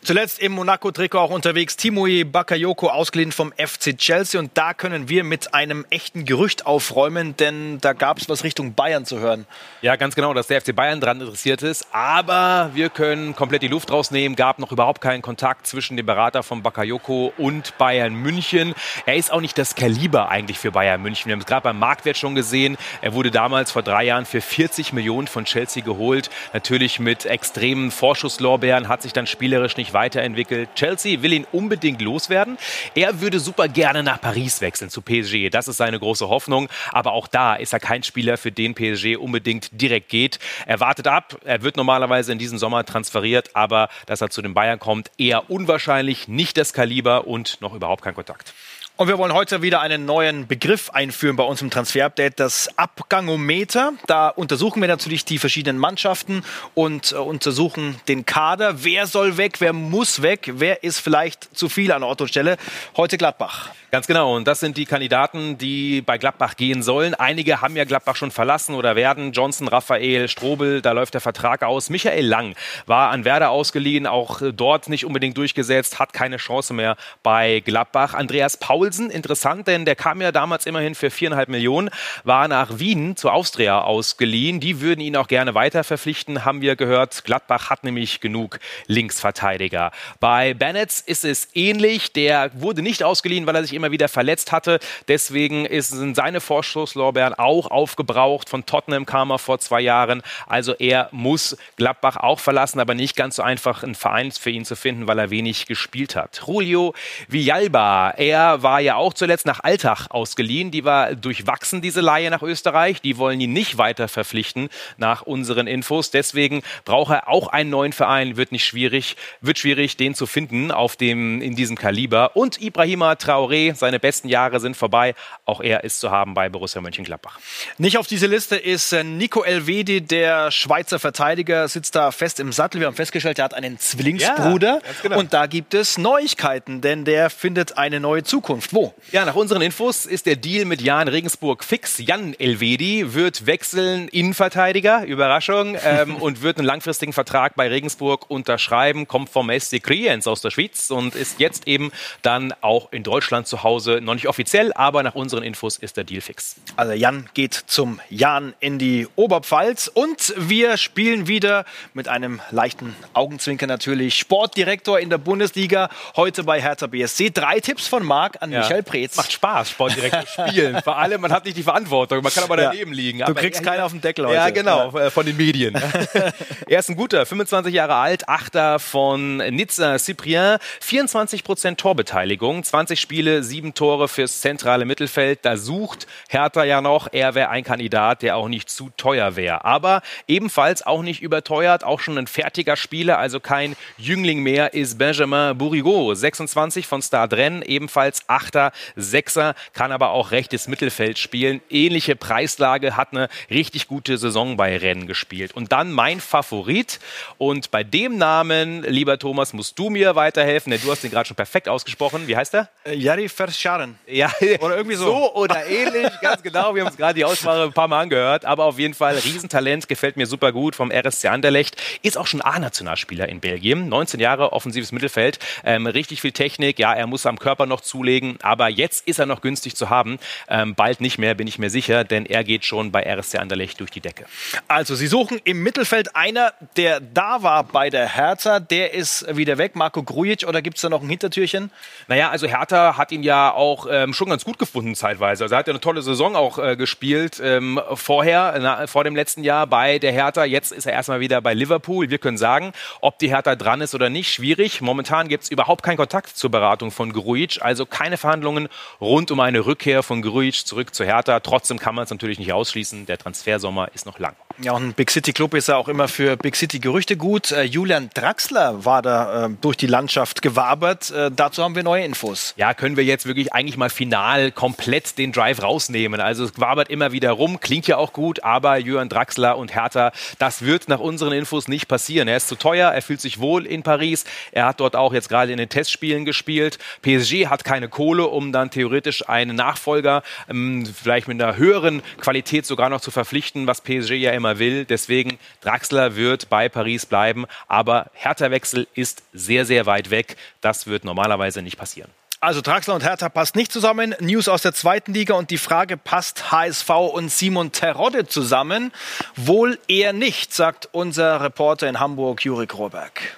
Zuletzt 0.01 0.39
im 0.39 0.53
Monaco-Trikot 0.53 1.19
auch 1.19 1.29
unterwegs 1.29 1.75
Timui 1.75 2.23
Bakayoko, 2.23 2.87
ausgeliehen 2.87 3.33
vom 3.33 3.51
FC 3.57 3.97
Chelsea. 3.97 4.39
Und 4.39 4.51
da 4.53 4.73
können 4.73 5.09
wir 5.09 5.25
mit 5.25 5.53
einem 5.53 5.85
echten 5.89 6.23
Gerücht 6.23 6.65
aufräumen, 6.65 7.35
denn 7.35 7.79
da 7.81 7.91
gab 7.91 8.17
es 8.17 8.29
was 8.29 8.45
Richtung 8.45 8.73
Bayern 8.73 9.05
zu 9.05 9.19
hören. 9.19 9.45
Ja, 9.81 9.97
ganz 9.97 10.15
genau, 10.15 10.33
dass 10.33 10.47
der 10.47 10.61
FC 10.61 10.73
Bayern 10.73 11.01
daran 11.01 11.19
interessiert 11.19 11.63
ist. 11.63 11.85
Aber 11.91 12.71
wir 12.73 12.89
können 12.89 13.35
komplett 13.35 13.61
die 13.61 13.67
Luft 13.67 13.91
rausnehmen. 13.91 14.37
Gab 14.37 14.57
noch 14.57 14.71
überhaupt 14.71 15.01
keinen 15.01 15.21
Kontakt 15.21 15.67
zwischen 15.67 15.97
dem 15.97 16.05
Berater 16.05 16.43
von 16.43 16.63
Bakayoko 16.63 17.33
und 17.37 17.77
Bayern 17.77 18.13
München. 18.13 18.73
Er 19.05 19.17
ist 19.17 19.33
auch 19.33 19.41
nicht 19.41 19.57
das 19.57 19.75
Kaliber 19.75 20.29
eigentlich 20.29 20.57
für 20.57 20.71
Bayern 20.71 21.01
München. 21.01 21.27
Wir 21.27 21.33
haben 21.33 21.41
es 21.41 21.45
gerade 21.45 21.63
beim 21.63 21.77
Marktwert 21.77 22.17
schon 22.17 22.35
gesehen. 22.35 22.77
Er 23.01 23.13
wurde 23.13 23.31
damals 23.31 23.71
vor 23.71 23.83
drei 23.83 24.05
Jahren 24.05 24.25
für 24.25 24.39
40 24.39 24.93
Millionen 24.93 25.27
von 25.27 25.43
Chelsea 25.43 25.83
geholt. 25.83 26.29
Natürlich 26.53 26.99
mit 26.99 27.25
extremen 27.25 27.91
Vorschusslorbeeren, 27.91 28.87
hat 28.87 29.01
sich 29.01 29.11
dann 29.11 29.27
spielerisch 29.27 29.75
nicht 29.75 29.93
weiterentwickelt. 29.99 30.69
Chelsea 30.75 31.21
will 31.21 31.33
ihn 31.33 31.45
unbedingt 31.51 32.01
loswerden. 32.01 32.57
Er 32.95 33.19
würde 33.19 33.41
super 33.41 33.67
gerne 33.67 34.01
nach 34.01 34.21
Paris 34.21 34.61
wechseln, 34.61 34.89
zu 34.89 35.01
PSG. 35.01 35.49
Das 35.51 35.67
ist 35.67 35.75
seine 35.75 35.99
große 35.99 36.29
Hoffnung. 36.29 36.69
Aber 36.93 37.11
auch 37.11 37.27
da 37.27 37.55
ist 37.55 37.73
er 37.73 37.81
kein 37.81 38.03
Spieler, 38.03 38.37
für 38.37 38.51
den 38.51 38.75
PSG 38.75 39.17
unbedingt 39.17 39.69
direkt 39.73 40.07
geht. 40.07 40.39
Er 40.65 40.79
wartet 40.79 41.07
ab. 41.07 41.37
Er 41.43 41.63
wird 41.63 41.75
normalerweise 41.75 42.31
in 42.31 42.39
diesem 42.39 42.57
Sommer 42.57 42.85
transferiert. 42.85 43.55
Aber 43.55 43.89
dass 44.05 44.21
er 44.21 44.29
zu 44.29 44.41
den 44.41 44.53
Bayern 44.53 44.79
kommt, 44.79 45.11
eher 45.17 45.49
unwahrscheinlich. 45.49 46.29
Nicht 46.29 46.55
das 46.55 46.71
Kaliber 46.71 47.27
und 47.27 47.59
noch 47.59 47.73
überhaupt 47.73 48.01
kein 48.01 48.15
Kontakt. 48.15 48.53
Und 48.99 49.07
wir 49.07 49.17
wollen 49.17 49.33
heute 49.33 49.61
wieder 49.61 49.79
einen 49.79 50.03
neuen 50.03 50.45
Begriff 50.45 50.89
einführen 50.89 51.37
bei 51.37 51.43
uns 51.45 51.61
im 51.61 51.69
Transfer-Update, 51.69 52.37
das 52.37 52.77
Abgangometer. 52.77 53.93
Da 54.07 54.27
untersuchen 54.27 54.81
wir 54.81 54.89
natürlich 54.89 55.23
die 55.23 55.37
verschiedenen 55.37 55.79
Mannschaften 55.79 56.43
und 56.73 57.13
äh, 57.13 57.15
untersuchen 57.15 57.95
den 58.09 58.25
Kader. 58.25 58.83
Wer 58.83 59.07
soll 59.07 59.37
weg, 59.37 59.61
wer 59.61 59.71
muss 59.71 60.21
weg, 60.21 60.51
wer 60.55 60.83
ist 60.83 60.99
vielleicht 60.99 61.57
zu 61.57 61.69
viel 61.69 61.93
an 61.93 62.03
Ort 62.03 62.19
und 62.19 62.27
Stelle. 62.27 62.57
Heute 62.97 63.17
Gladbach. 63.17 63.69
Ganz 63.91 64.05
genau. 64.05 64.35
Und 64.35 64.47
das 64.47 64.59
sind 64.59 64.77
die 64.77 64.85
Kandidaten, 64.85 65.57
die 65.57 66.01
bei 66.01 66.19
Gladbach 66.19 66.57
gehen 66.57 66.83
sollen. 66.83 67.15
Einige 67.15 67.61
haben 67.61 67.75
ja 67.75 67.85
Gladbach 67.85 68.15
schon 68.15 68.29
verlassen 68.29 68.75
oder 68.75 68.95
werden. 68.95 69.31
Johnson, 69.31 69.67
Raphael, 69.67 70.27
Strobel, 70.27 70.83
da 70.83 70.91
läuft 70.91 71.15
der 71.15 71.21
Vertrag 71.21 71.63
aus. 71.63 71.89
Michael 71.89 72.25
Lang 72.25 72.55
war 72.85 73.09
an 73.09 73.25
Werder 73.25 73.49
ausgeliehen, 73.49 74.05
auch 74.05 74.41
dort 74.53 74.89
nicht 74.89 75.05
unbedingt 75.05 75.37
durchgesetzt, 75.37 75.97
hat 75.97 76.13
keine 76.13 76.37
Chance 76.37 76.75
mehr 76.75 76.97
bei 77.23 77.61
Gladbach. 77.61 78.13
Andreas 78.13 78.57
Paulsen, 78.89 79.11
interessant, 79.11 79.67
denn 79.67 79.85
der 79.85 79.95
kam 79.95 80.19
ja 80.19 80.31
damals 80.31 80.65
immerhin 80.65 80.95
für 80.95 81.11
viereinhalb 81.11 81.47
Millionen, 81.47 81.91
war 82.23 82.47
nach 82.47 82.79
Wien 82.79 83.15
zu 83.15 83.29
Austria 83.29 83.81
ausgeliehen. 83.81 84.59
Die 84.59 84.81
würden 84.81 85.01
ihn 85.01 85.15
auch 85.15 85.27
gerne 85.27 85.53
weiter 85.53 85.83
verpflichten, 85.83 86.43
haben 86.43 86.61
wir 86.61 86.75
gehört. 86.75 87.23
Gladbach 87.23 87.69
hat 87.69 87.83
nämlich 87.83 88.19
genug 88.19 88.59
Linksverteidiger. 88.87 89.91
Bei 90.19 90.55
Bennett 90.55 91.03
ist 91.05 91.23
es 91.23 91.49
ähnlich. 91.53 92.13
Der 92.13 92.49
wurde 92.55 92.81
nicht 92.81 93.03
ausgeliehen, 93.03 93.45
weil 93.45 93.55
er 93.57 93.61
sich 93.61 93.73
immer 93.73 93.91
wieder 93.91 94.07
verletzt 94.07 94.51
hatte. 94.51 94.79
Deswegen 95.07 95.67
sind 95.81 96.15
seine 96.15 96.41
Vorschusslorbeeren 96.41 97.35
auch 97.35 97.69
aufgebraucht. 97.69 98.49
Von 98.49 98.65
Tottenham 98.65 99.05
kam 99.05 99.29
er 99.29 99.37
vor 99.37 99.59
zwei 99.59 99.81
Jahren. 99.81 100.23
Also 100.47 100.73
er 100.73 101.09
muss 101.11 101.55
Gladbach 101.75 102.17
auch 102.17 102.39
verlassen, 102.39 102.79
aber 102.79 102.95
nicht 102.95 103.15
ganz 103.15 103.35
so 103.35 103.43
einfach 103.43 103.83
einen 103.83 103.93
Verein 103.93 104.31
für 104.31 104.49
ihn 104.49 104.65
zu 104.65 104.75
finden, 104.75 105.05
weil 105.05 105.19
er 105.19 105.29
wenig 105.29 105.67
gespielt 105.67 106.15
hat. 106.15 106.41
Julio 106.47 106.95
Villalba, 107.27 108.11
er 108.17 108.63
war 108.63 108.78
ja 108.79 108.95
auch 108.95 109.13
zuletzt 109.13 109.45
nach 109.45 109.61
Altach 109.63 110.09
ausgeliehen. 110.09 110.71
Die 110.71 110.85
war 110.85 111.15
durchwachsen, 111.15 111.81
diese 111.81 112.01
Laie 112.01 112.29
nach 112.29 112.41
Österreich. 112.41 113.01
Die 113.01 113.17
wollen 113.17 113.39
ihn 113.39 113.53
nicht 113.53 113.77
weiter 113.77 114.07
verpflichten 114.07 114.69
nach 114.97 115.21
unseren 115.21 115.67
Infos. 115.67 116.11
Deswegen 116.11 116.63
braucht 116.85 117.11
er 117.11 117.27
auch 117.27 117.47
einen 117.47 117.69
neuen 117.69 117.93
Verein. 117.93 118.37
Wird 118.37 118.51
nicht 118.51 118.65
schwierig, 118.65 119.15
wird 119.41 119.59
schwierig, 119.59 119.97
den 119.97 120.15
zu 120.15 120.25
finden 120.25 120.71
auf 120.71 120.95
dem, 120.95 121.41
in 121.41 121.55
diesem 121.55 121.77
Kaliber. 121.77 122.35
Und 122.35 122.61
Ibrahima 122.61 123.13
Traoré, 123.13 123.75
seine 123.75 123.99
besten 123.99 124.29
Jahre 124.29 124.59
sind 124.59 124.75
vorbei. 124.75 125.15
Auch 125.45 125.61
er 125.61 125.83
ist 125.83 125.99
zu 125.99 126.11
haben 126.11 126.33
bei 126.33 126.49
Borussia 126.49 126.81
Mönchengladbach. 126.81 127.39
Nicht 127.77 127.97
auf 127.97 128.07
diese 128.07 128.27
Liste 128.27 128.55
ist 128.55 128.93
äh, 128.93 129.03
Nico 129.03 129.43
Elvedi, 129.43 130.01
der 130.01 130.51
Schweizer 130.51 130.99
Verteidiger, 130.99 131.67
sitzt 131.67 131.95
da 131.95 132.11
fest 132.11 132.39
im 132.39 132.51
Sattel. 132.51 132.81
Wir 132.81 132.87
haben 132.87 132.95
festgestellt, 132.95 133.39
er 133.39 133.45
hat 133.45 133.53
einen 133.53 133.79
Zwillingsbruder. 133.79 134.81
Ja, 134.83 134.91
genau. 135.01 135.19
Und 135.19 135.33
da 135.33 135.47
gibt 135.47 135.73
es 135.73 135.97
Neuigkeiten, 135.97 136.81
denn 136.81 137.05
der 137.05 137.29
findet 137.29 137.77
eine 137.77 137.99
neue 137.99 138.23
Zukunft. 138.23 138.68
Wo? 138.71 138.93
Ja, 139.11 139.25
nach 139.25 139.35
unseren 139.35 139.61
Infos 139.61 140.05
ist 140.05 140.27
der 140.27 140.35
Deal 140.35 140.65
mit 140.65 140.81
Jan 140.81 141.07
Regensburg 141.07 141.63
fix. 141.63 141.97
Jan 141.97 142.35
Elvedi 142.37 143.13
wird 143.15 143.47
wechseln, 143.47 144.07
Innenverteidiger, 144.09 145.05
Überraschung, 145.05 145.75
ähm, 145.83 146.15
und 146.19 146.43
wird 146.43 146.57
einen 146.57 146.67
langfristigen 146.67 147.11
Vertrag 147.11 147.55
bei 147.55 147.67
Regensburg 147.67 148.29
unterschreiben, 148.29 149.07
kommt 149.07 149.29
vom 149.29 149.49
SC 149.49 149.81
Kriens 149.81 150.27
aus 150.27 150.41
der 150.41 150.51
Schweiz 150.51 150.91
und 150.91 151.15
ist 151.15 151.39
jetzt 151.39 151.67
eben 151.67 151.91
dann 152.21 152.53
auch 152.61 152.91
in 152.91 153.03
Deutschland 153.03 153.47
zu 153.47 153.63
Hause. 153.63 154.01
Noch 154.01 154.13
nicht 154.13 154.27
offiziell, 154.27 154.71
aber 154.73 155.01
nach 155.01 155.15
unseren 155.15 155.43
Infos 155.43 155.77
ist 155.77 155.97
der 155.97 156.03
Deal 156.03 156.21
fix. 156.21 156.55
Also 156.75 156.93
Jan 156.93 157.27
geht 157.33 157.53
zum 157.53 157.99
Jan 158.09 158.53
in 158.59 158.77
die 158.77 159.07
Oberpfalz 159.15 159.89
und 159.91 160.33
wir 160.37 160.77
spielen 160.77 161.27
wieder 161.27 161.65
mit 161.93 162.07
einem 162.07 162.39
leichten 162.51 162.95
Augenzwinker 163.13 163.65
natürlich. 163.65 164.15
Sportdirektor 164.15 164.99
in 164.99 165.09
der 165.09 165.17
Bundesliga, 165.17 165.89
heute 166.15 166.43
bei 166.43 166.61
Hertha 166.61 166.87
BSC. 166.87 167.31
Drei 167.31 167.59
Tipps 167.59 167.87
von 167.87 168.05
Marc 168.05 168.41
an 168.41 168.48
an 168.49 168.53
ja. 168.53 168.59
Michael 168.61 168.83
Preetz. 168.83 169.15
Macht 169.15 169.31
Spaß, 169.31 169.69
Sportdirektor 169.69 170.25
spielen. 170.47 170.81
Vor 170.83 170.97
allem, 170.97 171.21
man 171.21 171.31
hat 171.31 171.45
nicht 171.45 171.57
die 171.57 171.63
Verantwortung, 171.63 172.21
man 172.23 172.33
kann 172.33 172.43
aber 172.43 172.57
daneben 172.57 172.91
ja. 172.91 172.97
liegen. 172.97 173.19
Du 173.19 173.25
aber 173.25 173.39
kriegst 173.39 173.63
keinen 173.63 173.81
auf 173.81 173.91
den 173.91 174.01
Deckel 174.01 174.25
heute. 174.25 174.35
Ja, 174.35 174.49
genau, 174.49 174.91
ja. 174.93 175.05
Äh, 175.05 175.11
von 175.11 175.25
den 175.25 175.37
Medien. 175.37 175.75
er 176.67 176.79
ist 176.79 176.89
ein 176.89 176.95
guter, 176.95 177.25
25 177.25 177.73
Jahre 177.73 177.95
alt, 177.95 178.27
Achter 178.27 178.79
von 178.79 179.37
Nizza 179.37 179.97
Cyprien, 179.99 180.57
24 180.81 181.43
Prozent 181.43 181.79
Torbeteiligung, 181.79 182.63
20 182.63 182.99
Spiele, 182.99 183.43
7 183.43 183.73
Tore 183.73 184.07
fürs 184.07 184.41
zentrale 184.41 184.85
Mittelfeld. 184.85 185.39
Da 185.43 185.57
sucht 185.57 186.07
Hertha 186.27 186.63
ja 186.63 186.81
noch, 186.81 187.07
er 187.11 187.35
wäre 187.35 187.49
ein 187.49 187.63
Kandidat, 187.63 188.21
der 188.21 188.37
auch 188.37 188.47
nicht 188.47 188.69
zu 188.69 188.89
teuer 188.97 189.35
wäre. 189.35 189.65
Aber 189.65 190.01
ebenfalls 190.27 190.85
auch 190.85 191.01
nicht 191.01 191.21
überteuert, 191.21 191.83
auch 191.83 191.99
schon 191.99 192.17
ein 192.17 192.27
fertiger 192.27 192.75
Spieler, 192.75 193.17
also 193.17 193.39
kein 193.39 193.75
Jüngling 193.97 194.41
mehr, 194.41 194.73
ist 194.73 194.97
Benjamin 194.97 195.57
Bourigeau, 195.57 196.13
26 196.13 196.87
von 196.87 197.01
Stade 197.01 197.37
Rennes, 197.37 197.67
ebenfalls 197.67 198.23
Achter, 198.39 198.71
Sechser, 198.95 199.53
kann 199.73 199.91
aber 199.91 200.11
auch 200.11 200.31
rechtes 200.31 200.67
Mittelfeld 200.67 201.19
spielen. 201.19 201.61
Ähnliche 201.69 202.15
Preislage, 202.15 202.95
hat 202.95 203.09
eine 203.11 203.27
richtig 203.49 203.87
gute 203.87 204.17
Saison 204.17 204.55
bei 204.55 204.77
Rennes 204.77 205.07
gespielt. 205.07 205.53
Und 205.53 205.71
dann 205.73 205.91
mein 205.91 206.21
Favorit. 206.21 206.99
Und 207.37 207.71
bei 207.71 207.83
dem 207.83 208.17
Namen, 208.17 208.83
lieber 208.83 209.19
Thomas, 209.19 209.51
musst 209.51 209.77
du 209.77 209.89
mir 209.89 210.15
weiterhelfen, 210.15 210.71
denn 210.71 210.81
du 210.81 210.89
hast 210.89 211.03
den 211.03 211.11
gerade 211.11 211.27
schon 211.27 211.35
perfekt 211.35 211.67
ausgesprochen. 211.67 212.27
Wie 212.27 212.37
heißt 212.37 212.53
er? 212.55 212.69
Äh, 212.85 212.95
Jari 212.95 213.27
Verscharen. 213.27 213.99
Ja, 214.07 214.31
oder 214.61 214.77
irgendwie 214.77 214.95
so. 214.95 215.05
So 215.05 215.35
oder 215.35 215.65
ähnlich, 215.65 216.11
ganz 216.21 216.41
genau. 216.41 216.73
Wir 216.75 216.81
haben 216.81 216.89
uns 216.89 216.97
gerade 216.97 217.15
die 217.15 217.25
Aussprache 217.25 217.63
ein 217.63 217.73
paar 217.73 217.87
Mal 217.87 218.01
angehört. 218.03 218.45
Aber 218.45 218.65
auf 218.65 218.79
jeden 218.79 218.93
Fall 218.93 219.15
Riesentalent, 219.17 219.87
gefällt 219.87 220.15
mir 220.15 220.27
super 220.27 220.51
gut 220.51 220.75
vom 220.75 220.91
RSC 220.91 221.27
Anderlecht. 221.27 221.75
Ist 222.03 222.17
auch 222.17 222.27
schon 222.27 222.41
A-Nationalspieler 222.41 223.27
in 223.27 223.41
Belgien. 223.41 223.89
19 223.89 224.19
Jahre, 224.19 224.53
offensives 224.53 224.91
Mittelfeld. 224.91 225.39
Ähm, 225.65 225.87
richtig 225.87 226.21
viel 226.21 226.31
Technik. 226.31 226.79
Ja, 226.79 226.93
er 226.93 227.07
muss 227.07 227.25
am 227.25 227.39
Körper 227.39 227.65
noch 227.65 227.81
zulegen. 227.81 228.28
Aber 228.41 228.69
jetzt 228.69 229.07
ist 229.07 229.19
er 229.19 229.25
noch 229.25 229.41
günstig 229.41 229.75
zu 229.75 229.89
haben. 229.89 230.19
Ähm, 230.47 230.75
bald 230.75 231.01
nicht 231.01 231.17
mehr, 231.17 231.35
bin 231.35 231.47
ich 231.47 231.59
mir 231.59 231.69
sicher, 231.69 232.03
denn 232.03 232.25
er 232.25 232.43
geht 232.43 232.65
schon 232.65 232.91
bei 232.91 233.03
RSC 233.03 233.37
Anderlecht 233.37 233.79
durch 233.79 233.91
die 233.91 234.01
Decke. 234.01 234.25
Also, 234.67 234.95
Sie 234.95 235.07
suchen 235.07 235.39
im 235.43 235.63
Mittelfeld 235.63 236.15
einer, 236.15 236.53
der 236.75 236.99
da 236.99 237.43
war 237.43 237.63
bei 237.63 237.89
der 237.89 238.07
Hertha. 238.07 238.59
Der 238.59 238.93
ist 238.93 239.25
wieder 239.35 239.57
weg. 239.57 239.75
Marco 239.75 240.03
Grujic 240.03 240.45
oder 240.47 240.61
gibt 240.61 240.77
es 240.77 240.81
da 240.81 240.89
noch 240.89 241.01
ein 241.01 241.09
Hintertürchen? 241.09 241.71
Naja, 242.07 242.29
also 242.29 242.47
Hertha 242.47 242.97
hat 242.97 243.11
ihn 243.11 243.23
ja 243.23 243.51
auch 243.53 243.87
ähm, 243.89 244.13
schon 244.13 244.29
ganz 244.29 244.45
gut 244.45 244.59
gefunden 244.59 244.95
zeitweise. 244.95 245.43
Also 245.43 245.55
er 245.55 245.59
hat 245.59 245.67
ja 245.67 245.73
eine 245.73 245.79
tolle 245.79 246.01
Saison 246.01 246.35
auch 246.35 246.57
äh, 246.59 246.75
gespielt 246.75 247.39
ähm, 247.43 247.79
vorher, 247.93 248.55
na, 248.59 248.87
vor 248.87 249.03
dem 249.03 249.15
letzten 249.15 249.43
Jahr 249.43 249.67
bei 249.67 249.99
der 249.99 250.11
Hertha. 250.11 250.43
Jetzt 250.43 250.71
ist 250.71 250.85
er 250.85 250.93
erstmal 250.93 251.19
wieder 251.19 251.41
bei 251.41 251.53
Liverpool. 251.53 252.09
Wir 252.09 252.17
können 252.17 252.37
sagen, 252.37 252.73
ob 253.01 253.19
die 253.19 253.29
Hertha 253.29 253.55
dran 253.55 253.81
ist 253.81 253.95
oder 253.95 254.09
nicht, 254.09 254.31
schwierig. 254.31 254.81
Momentan 254.81 255.27
gibt 255.27 255.45
es 255.45 255.51
überhaupt 255.51 255.83
keinen 255.83 255.97
Kontakt 255.97 256.35
zur 256.35 256.51
Beratung 256.51 256.91
von 256.91 257.13
Grujic, 257.13 257.61
also 257.61 257.85
keine 257.85 258.17
Verhandlungen 258.19 258.67
rund 259.01 259.31
um 259.31 259.39
eine 259.39 259.65
Rückkehr 259.65 260.03
von 260.03 260.21
Grujic 260.21 260.67
zurück 260.67 260.93
zur 260.93 261.05
Hertha. 261.05 261.39
Trotzdem 261.39 261.79
kann 261.79 261.95
man 261.95 262.03
es 262.03 262.11
natürlich 262.11 262.39
nicht 262.39 262.53
ausschließen. 262.53 263.05
Der 263.05 263.17
Transfersommer 263.17 263.89
ist 263.93 264.05
noch 264.05 264.19
lang. 264.19 264.35
Ja, 264.61 264.73
und 264.73 264.89
ein 264.89 264.93
Big 264.93 265.09
City 265.09 265.31
Club 265.31 265.53
ist 265.53 265.69
ja 265.69 265.77
auch 265.77 265.87
immer 265.87 266.09
für 266.09 266.35
Big 266.35 266.55
City 266.55 266.79
Gerüchte 266.79 267.15
gut. 267.15 267.51
Äh, 267.51 267.63
Julian 267.63 268.09
Draxler 268.13 268.83
war 268.83 269.01
da 269.01 269.45
äh, 269.45 269.49
durch 269.61 269.77
die 269.77 269.87
Landschaft 269.87 270.41
gewabert. 270.41 271.11
Äh, 271.11 271.31
dazu 271.33 271.63
haben 271.63 271.75
wir 271.75 271.83
neue 271.83 272.03
Infos. 272.03 272.53
Ja, 272.57 272.73
können 272.73 272.97
wir 272.97 273.05
jetzt 273.05 273.25
wirklich 273.25 273.53
eigentlich 273.53 273.77
mal 273.77 273.89
final 273.89 274.51
komplett 274.51 275.17
den 275.17 275.31
Drive 275.31 275.63
rausnehmen. 275.63 276.19
Also 276.19 276.43
es 276.43 276.59
wabert 276.59 276.89
immer 276.89 277.13
wieder 277.13 277.31
rum, 277.31 277.61
klingt 277.61 277.87
ja 277.87 277.95
auch 277.95 278.11
gut, 278.11 278.43
aber 278.43 278.77
Julian 278.77 279.07
Draxler 279.07 279.57
und 279.57 279.73
Hertha, 279.73 280.11
das 280.39 280.63
wird 280.63 280.89
nach 280.89 280.99
unseren 280.99 281.31
Infos 281.31 281.69
nicht 281.69 281.87
passieren. 281.87 282.27
Er 282.27 282.35
ist 282.35 282.49
zu 282.49 282.55
teuer, 282.55 282.91
er 282.91 283.01
fühlt 283.01 283.21
sich 283.21 283.39
wohl 283.39 283.65
in 283.65 283.83
Paris. 283.83 284.25
Er 284.51 284.65
hat 284.65 284.81
dort 284.81 284.97
auch 284.97 285.13
jetzt 285.13 285.29
gerade 285.29 285.53
in 285.53 285.57
den 285.57 285.69
Testspielen 285.69 286.25
gespielt. 286.25 286.79
PSG 287.01 287.47
hat 287.47 287.63
keine 287.63 287.87
Kohle, 287.87 288.08
um 288.17 288.51
dann 288.51 288.71
theoretisch 288.71 289.27
einen 289.29 289.55
Nachfolger 289.55 290.23
ähm, 290.49 290.85
vielleicht 290.85 291.27
mit 291.27 291.41
einer 291.41 291.57
höheren 291.57 292.01
Qualität 292.19 292.65
sogar 292.65 292.89
noch 292.89 293.01
zu 293.01 293.11
verpflichten, 293.11 293.67
was 293.67 293.81
PSG 293.81 294.13
ja 294.13 294.31
immer 294.31 294.59
will. 294.59 294.85
Deswegen, 294.85 295.37
Draxler 295.61 296.15
wird 296.15 296.49
bei 296.49 296.69
Paris 296.69 297.05
bleiben, 297.05 297.45
aber 297.67 298.11
Hertha-Wechsel 298.13 298.87
ist 298.95 299.23
sehr, 299.33 299.65
sehr 299.65 299.85
weit 299.85 300.09
weg. 300.09 300.37
Das 300.61 300.87
wird 300.87 301.03
normalerweise 301.03 301.61
nicht 301.61 301.77
passieren. 301.77 302.09
Also 302.41 302.61
Draxler 302.61 302.95
und 302.95 303.03
Hertha 303.03 303.27
passt 303.27 303.57
nicht 303.57 303.69
zusammen. 303.69 304.15
News 304.21 304.47
aus 304.47 304.61
der 304.61 304.73
zweiten 304.73 305.13
Liga 305.13 305.33
und 305.33 305.49
die 305.49 305.57
Frage, 305.57 305.97
passt 305.97 306.51
HSV 306.51 306.89
und 306.89 307.29
Simon 307.29 307.73
Terodde 307.73 308.27
zusammen? 308.27 308.93
Wohl 309.35 309.77
eher 309.89 310.13
nicht, 310.13 310.53
sagt 310.53 310.87
unser 310.93 311.41
Reporter 311.41 311.89
in 311.89 311.99
Hamburg, 311.99 312.45
Jurik 312.45 312.77
Rohrberg. 312.77 313.37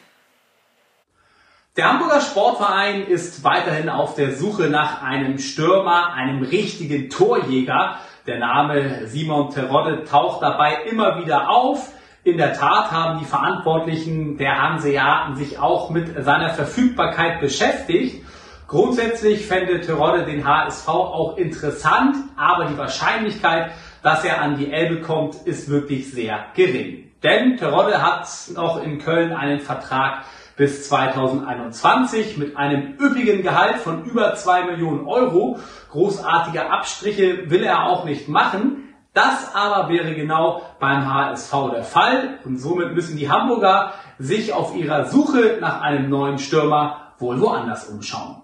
Der 1.81 1.93
Hamburger 1.93 2.21
Sportverein 2.21 3.07
ist 3.07 3.43
weiterhin 3.43 3.89
auf 3.89 4.13
der 4.13 4.35
Suche 4.35 4.69
nach 4.69 5.01
einem 5.01 5.39
Stürmer, 5.39 6.13
einem 6.13 6.43
richtigen 6.43 7.09
Torjäger. 7.09 7.95
Der 8.27 8.37
Name 8.37 9.07
Simon 9.07 9.49
Terodde 9.49 10.03
taucht 10.03 10.43
dabei 10.43 10.83
immer 10.91 11.25
wieder 11.25 11.49
auf. 11.49 11.91
In 12.23 12.37
der 12.37 12.53
Tat 12.53 12.91
haben 12.91 13.17
die 13.17 13.25
Verantwortlichen 13.25 14.37
der 14.37 14.61
Hanseaten 14.61 15.35
sich 15.37 15.57
auch 15.57 15.89
mit 15.89 16.23
seiner 16.23 16.51
Verfügbarkeit 16.51 17.41
beschäftigt. 17.41 18.23
Grundsätzlich 18.67 19.47
fände 19.47 19.81
Terodde 19.81 20.23
den 20.25 20.47
HSV 20.47 20.87
auch 20.87 21.35
interessant, 21.37 22.15
aber 22.37 22.65
die 22.65 22.77
Wahrscheinlichkeit, 22.77 23.71
dass 24.03 24.23
er 24.23 24.39
an 24.39 24.55
die 24.55 24.71
Elbe 24.71 25.01
kommt, 25.01 25.33
ist 25.45 25.67
wirklich 25.67 26.11
sehr 26.11 26.45
gering. 26.53 27.09
Denn 27.23 27.57
Terodde 27.57 28.03
hat 28.03 28.27
noch 28.53 28.83
in 28.83 28.99
Köln 28.99 29.33
einen 29.33 29.59
Vertrag 29.59 30.25
bis 30.61 30.87
2021 30.89 32.37
mit 32.37 32.55
einem 32.55 32.93
üppigen 32.99 33.41
Gehalt 33.41 33.77
von 33.77 34.05
über 34.05 34.35
zwei 34.35 34.63
Millionen 34.63 35.07
Euro. 35.07 35.57
Großartige 35.89 36.69
Abstriche 36.69 37.49
will 37.49 37.63
er 37.63 37.87
auch 37.87 38.05
nicht 38.05 38.29
machen. 38.29 38.93
Das 39.15 39.55
aber 39.55 39.89
wäre 39.89 40.13
genau 40.13 40.61
beim 40.79 41.11
HSV 41.11 41.51
der 41.73 41.83
Fall 41.83 42.37
und 42.45 42.59
somit 42.59 42.93
müssen 42.93 43.17
die 43.17 43.31
Hamburger 43.31 43.93
sich 44.19 44.53
auf 44.53 44.75
ihrer 44.75 45.05
Suche 45.05 45.57
nach 45.59 45.81
einem 45.81 46.11
neuen 46.11 46.37
Stürmer 46.37 47.15
wohl 47.17 47.41
woanders 47.41 47.89
umschauen. 47.89 48.40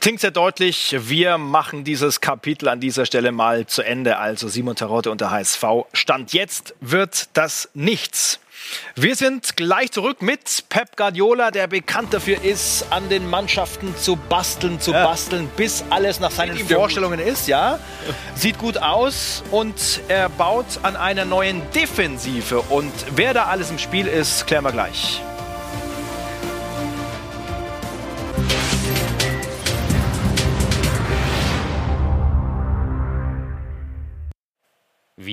Klingt 0.00 0.20
sehr 0.20 0.30
deutlich. 0.30 0.96
Wir 0.98 1.38
machen 1.38 1.84
dieses 1.84 2.20
Kapitel 2.20 2.68
an 2.68 2.80
dieser 2.80 3.06
Stelle 3.06 3.32
mal 3.32 3.66
zu 3.66 3.82
Ende. 3.82 4.18
Also 4.18 4.48
Simon 4.48 4.76
Tarotte 4.76 5.10
und 5.10 5.20
der 5.20 5.30
HSV. 5.30 5.64
Stand 5.92 6.32
jetzt 6.32 6.74
wird 6.80 7.28
das 7.34 7.68
nichts. 7.74 8.40
Wir 8.96 9.14
sind 9.14 9.56
gleich 9.56 9.90
zurück 9.92 10.22
mit 10.22 10.64
Pep 10.68 10.96
Guardiola, 10.96 11.50
der 11.50 11.66
bekannt 11.66 12.14
dafür 12.14 12.42
ist, 12.42 12.86
an 12.90 13.08
den 13.08 13.28
Mannschaften 13.28 13.94
zu 13.96 14.16
basteln, 14.16 14.80
zu 14.80 14.92
ja. 14.92 15.04
basteln, 15.04 15.50
bis 15.56 15.84
alles 15.90 16.20
nach 16.20 16.30
seinen 16.30 16.56
Vorstellungen 16.58 17.20
ist. 17.20 17.46
Ja, 17.46 17.78
sieht 18.34 18.58
gut 18.58 18.78
aus 18.78 19.42
und 19.50 20.00
er 20.08 20.28
baut 20.28 20.66
an 20.82 20.96
einer 20.96 21.24
neuen 21.24 21.62
Defensive. 21.72 22.60
Und 22.70 22.92
wer 23.14 23.34
da 23.34 23.46
alles 23.46 23.70
im 23.70 23.78
Spiel 23.78 24.06
ist, 24.06 24.46
klären 24.46 24.64
wir 24.64 24.72
gleich. 24.72 25.20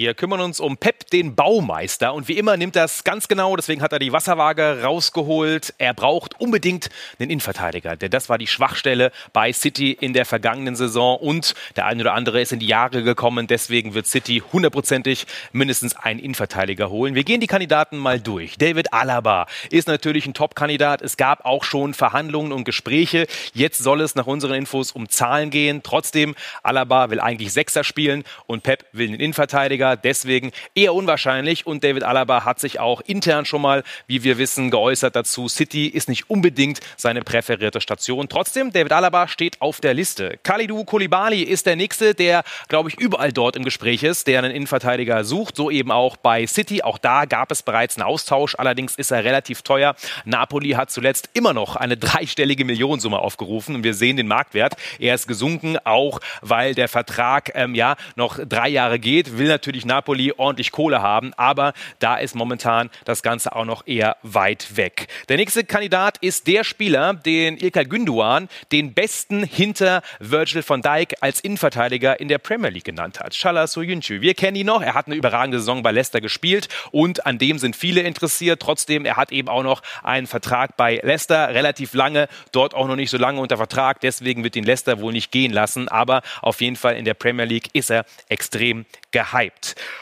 Wir 0.01 0.15
kümmern 0.15 0.41
uns 0.41 0.60
um 0.60 0.77
Pep, 0.77 1.12
den 1.12 1.36
Baumeister. 1.36 2.15
Und 2.15 2.27
wie 2.27 2.36
immer 2.36 2.58
nimmt 2.58 2.75
das 2.75 3.03
ganz 3.03 3.27
genau, 3.27 3.55
deswegen 3.55 3.84
hat 3.84 3.93
er 3.93 4.00
die 4.00 4.12
Wasserwaage 4.12 4.81
rausgeholt. 4.81 5.75
Er 5.77 5.93
braucht 5.93 6.41
unbedingt 6.41 6.89
einen 7.20 7.29
Innenverteidiger, 7.29 7.96
denn 7.98 8.10
das 8.10 8.27
war 8.27 8.39
die 8.39 8.48
Schwachstelle 8.48 9.12
bei 9.31 9.53
City 9.53 9.91
in 9.91 10.13
der 10.13 10.25
vergangenen 10.25 10.75
Saison. 10.75 11.17
Und 11.17 11.53
der 11.75 11.86
eine 11.86 12.01
oder 12.01 12.15
andere 12.15 12.41
ist 12.41 12.51
in 12.51 12.58
die 12.58 12.65
Jahre 12.65 13.03
gekommen. 13.03 13.46
Deswegen 13.46 13.93
wird 13.93 14.08
City 14.08 14.41
hundertprozentig 14.51 15.27
mindestens 15.51 15.96
einen 15.96 16.20
Innenverteidiger 16.20 16.89
holen. 16.89 17.13
Wir 17.13 17.24
gehen 17.24 17.39
die 17.39 17.46
Kandidaten 17.46 18.00
mal 18.00 18.20
durch. 18.20 18.58
David 18.58 18.93
Alaba 18.93 19.46
ist 19.70 19.88
natürlich 19.88 20.25
ein 20.25 20.34
Top-Kandidat. 20.34 21.03
Es 21.03 21.15
gab 21.15 21.46
auch 21.46 21.63
schon 21.63 21.93
Verhandlungen 21.93 22.53
und 22.53 22.63
Gespräche. 22.63 23.27
Jetzt 23.53 23.77
soll 23.77 24.01
es 24.01 24.15
nach 24.15 24.25
unseren 24.25 24.55
Infos 24.55 24.93
um 24.93 25.10
Zahlen 25.10 25.51
gehen. 25.51 25.81
Trotzdem, 25.84 26.34
Alaba 26.63 27.12
will 27.12 27.20
eigentlich 27.20 27.53
Sechser 27.53 27.84
spielen 27.84 28.24
und 28.48 28.63
Pep 28.63 28.88
will 28.93 29.08
einen 29.08 29.20
Innenverteidiger. 29.20 29.90
Innenverteidiger, 29.91 29.95
deswegen 29.95 30.51
eher 30.75 30.93
unwahrscheinlich. 30.93 31.65
Und 31.65 31.83
David 31.83 32.03
Alaba 32.03 32.45
hat 32.45 32.60
sich 32.60 32.79
auch 32.79 33.01
intern 33.01 33.45
schon 33.45 33.62
mal, 33.62 33.83
wie 34.07 34.24
wir 34.24 34.38
wissen, 34.38 34.71
geäußert 34.71 35.15
dazu. 35.15 35.48
City 35.48 35.88
ist 35.88 36.10
nicht 36.10 36.29
unbedingt 36.29 36.79
seine 36.98 37.21
präferierte 37.21 37.81
Station. 37.81 38.27
Trotzdem, 38.29 38.71
David 38.71 38.93
Alaba 38.93 39.27
steht 39.27 39.62
auf 39.62 39.79
der 39.81 39.93
Liste. 39.93 40.39
Kalidou 40.43 40.83
Koulibaly 40.83 41.41
ist 41.41 41.65
der 41.65 41.75
Nächste, 41.75 42.13
der, 42.13 42.43
glaube 42.67 42.89
ich, 42.89 43.00
überall 43.00 43.31
dort 43.31 43.55
im 43.55 43.63
Gespräch 43.63 44.03
ist, 44.03 44.27
der 44.27 44.39
einen 44.39 44.51
Innenverteidiger 44.51 45.24
sucht. 45.24 45.55
So 45.55 45.71
eben 45.71 45.91
auch 45.91 46.17
bei 46.17 46.48
City. 46.48 46.83
Auch 46.83 46.98
da 46.98 47.25
gab 47.25 47.51
es 47.51 47.63
bereits 47.63 47.98
einen 47.98 48.03
Austausch. 48.03 48.55
Allerdings 48.55 48.95
ist 48.95 49.12
er 49.12 49.24
relativ 49.24 49.62
teuer. 49.62 49.95
Napoli 50.25 50.71
hat 50.71 50.91
zuletzt 50.91 51.29
immer 51.33 51.53
noch 51.53 51.75
eine 51.75 51.98
dreistellige 51.98 52.65
Millionensumme 52.65 53.19
aufgerufen. 53.19 53.75
Und 53.75 53.83
wir 53.83 53.93
sehen 53.93 54.17
den 54.17 54.27
Marktwert. 54.27 54.75
Er 55.00 55.15
ist 55.15 55.27
gesunken, 55.27 55.77
auch 55.83 56.19
weil 56.41 56.75
der 56.75 56.88
Vertrag 56.88 57.51
ähm, 57.55 57.75
ja 57.75 57.95
noch 58.15 58.39
drei 58.48 58.69
Jahre 58.69 59.00
geht. 59.00 59.38
Will 59.38 59.48
natürlich 59.48 59.80
natürlich 59.85 60.01
Napoli 60.01 60.33
ordentlich 60.38 60.71
Kohle 60.71 61.01
haben. 61.01 61.33
Aber 61.35 61.73
da 62.00 62.17
ist 62.17 62.35
momentan 62.35 62.89
das 63.05 63.21
Ganze 63.21 63.55
auch 63.55 63.65
noch 63.65 63.85
eher 63.85 64.17
weit 64.23 64.77
weg. 64.77 65.07
Der 65.29 65.38
nächste 65.38 65.63
Kandidat 65.63 66.17
ist 66.19 66.47
der 66.47 66.63
Spieler, 66.63 67.13
den 67.13 67.57
Ilkay 67.57 67.85
Günduan 67.85 68.50
den 68.71 68.93
besten 68.93 69.43
hinter 69.43 70.01
Virgil 70.19 70.63
van 70.67 70.81
Dijk 70.81 71.15
als 71.21 71.39
Innenverteidiger 71.39 72.19
in 72.19 72.27
der 72.27 72.38
Premier 72.38 72.69
League 72.69 72.85
genannt 72.85 73.19
hat. 73.19 73.33
Chala 73.33 73.67
Soyuncu. 73.67 74.21
Wir 74.21 74.33
kennen 74.33 74.55
ihn 74.57 74.67
noch. 74.67 74.81
Er 74.81 74.93
hat 74.93 75.07
eine 75.07 75.15
überragende 75.15 75.59
Saison 75.59 75.83
bei 75.83 75.91
Leicester 75.91 76.21
gespielt 76.21 76.67
und 76.91 77.25
an 77.25 77.38
dem 77.38 77.59
sind 77.59 77.75
viele 77.75 78.01
interessiert. 78.01 78.61
Trotzdem, 78.61 79.05
er 79.05 79.17
hat 79.17 79.31
eben 79.31 79.50
auch 79.50 79.63
noch 79.63 79.81
einen 80.03 80.27
Vertrag 80.27 80.77
bei 80.77 81.00
Leicester, 81.03 81.50
relativ 81.50 81.93
lange, 81.93 82.27
dort 82.51 82.73
auch 82.73 82.88
noch 82.88 82.95
nicht 82.95 83.09
so 83.09 83.17
lange 83.17 83.39
unter 83.39 83.57
Vertrag. 83.57 84.01
Deswegen 84.01 84.43
wird 84.43 84.55
ihn 84.55 84.63
Leicester 84.63 85.00
wohl 85.00 85.13
nicht 85.13 85.31
gehen 85.31 85.51
lassen. 85.51 85.88
Aber 85.89 86.21
auf 86.41 86.61
jeden 86.61 86.75
Fall 86.75 86.95
in 86.95 87.05
der 87.05 87.13
Premier 87.13 87.45
League 87.45 87.69
ist 87.73 87.91
er 87.91 88.05
extrem 88.29 88.85
gehypt. 89.11 89.60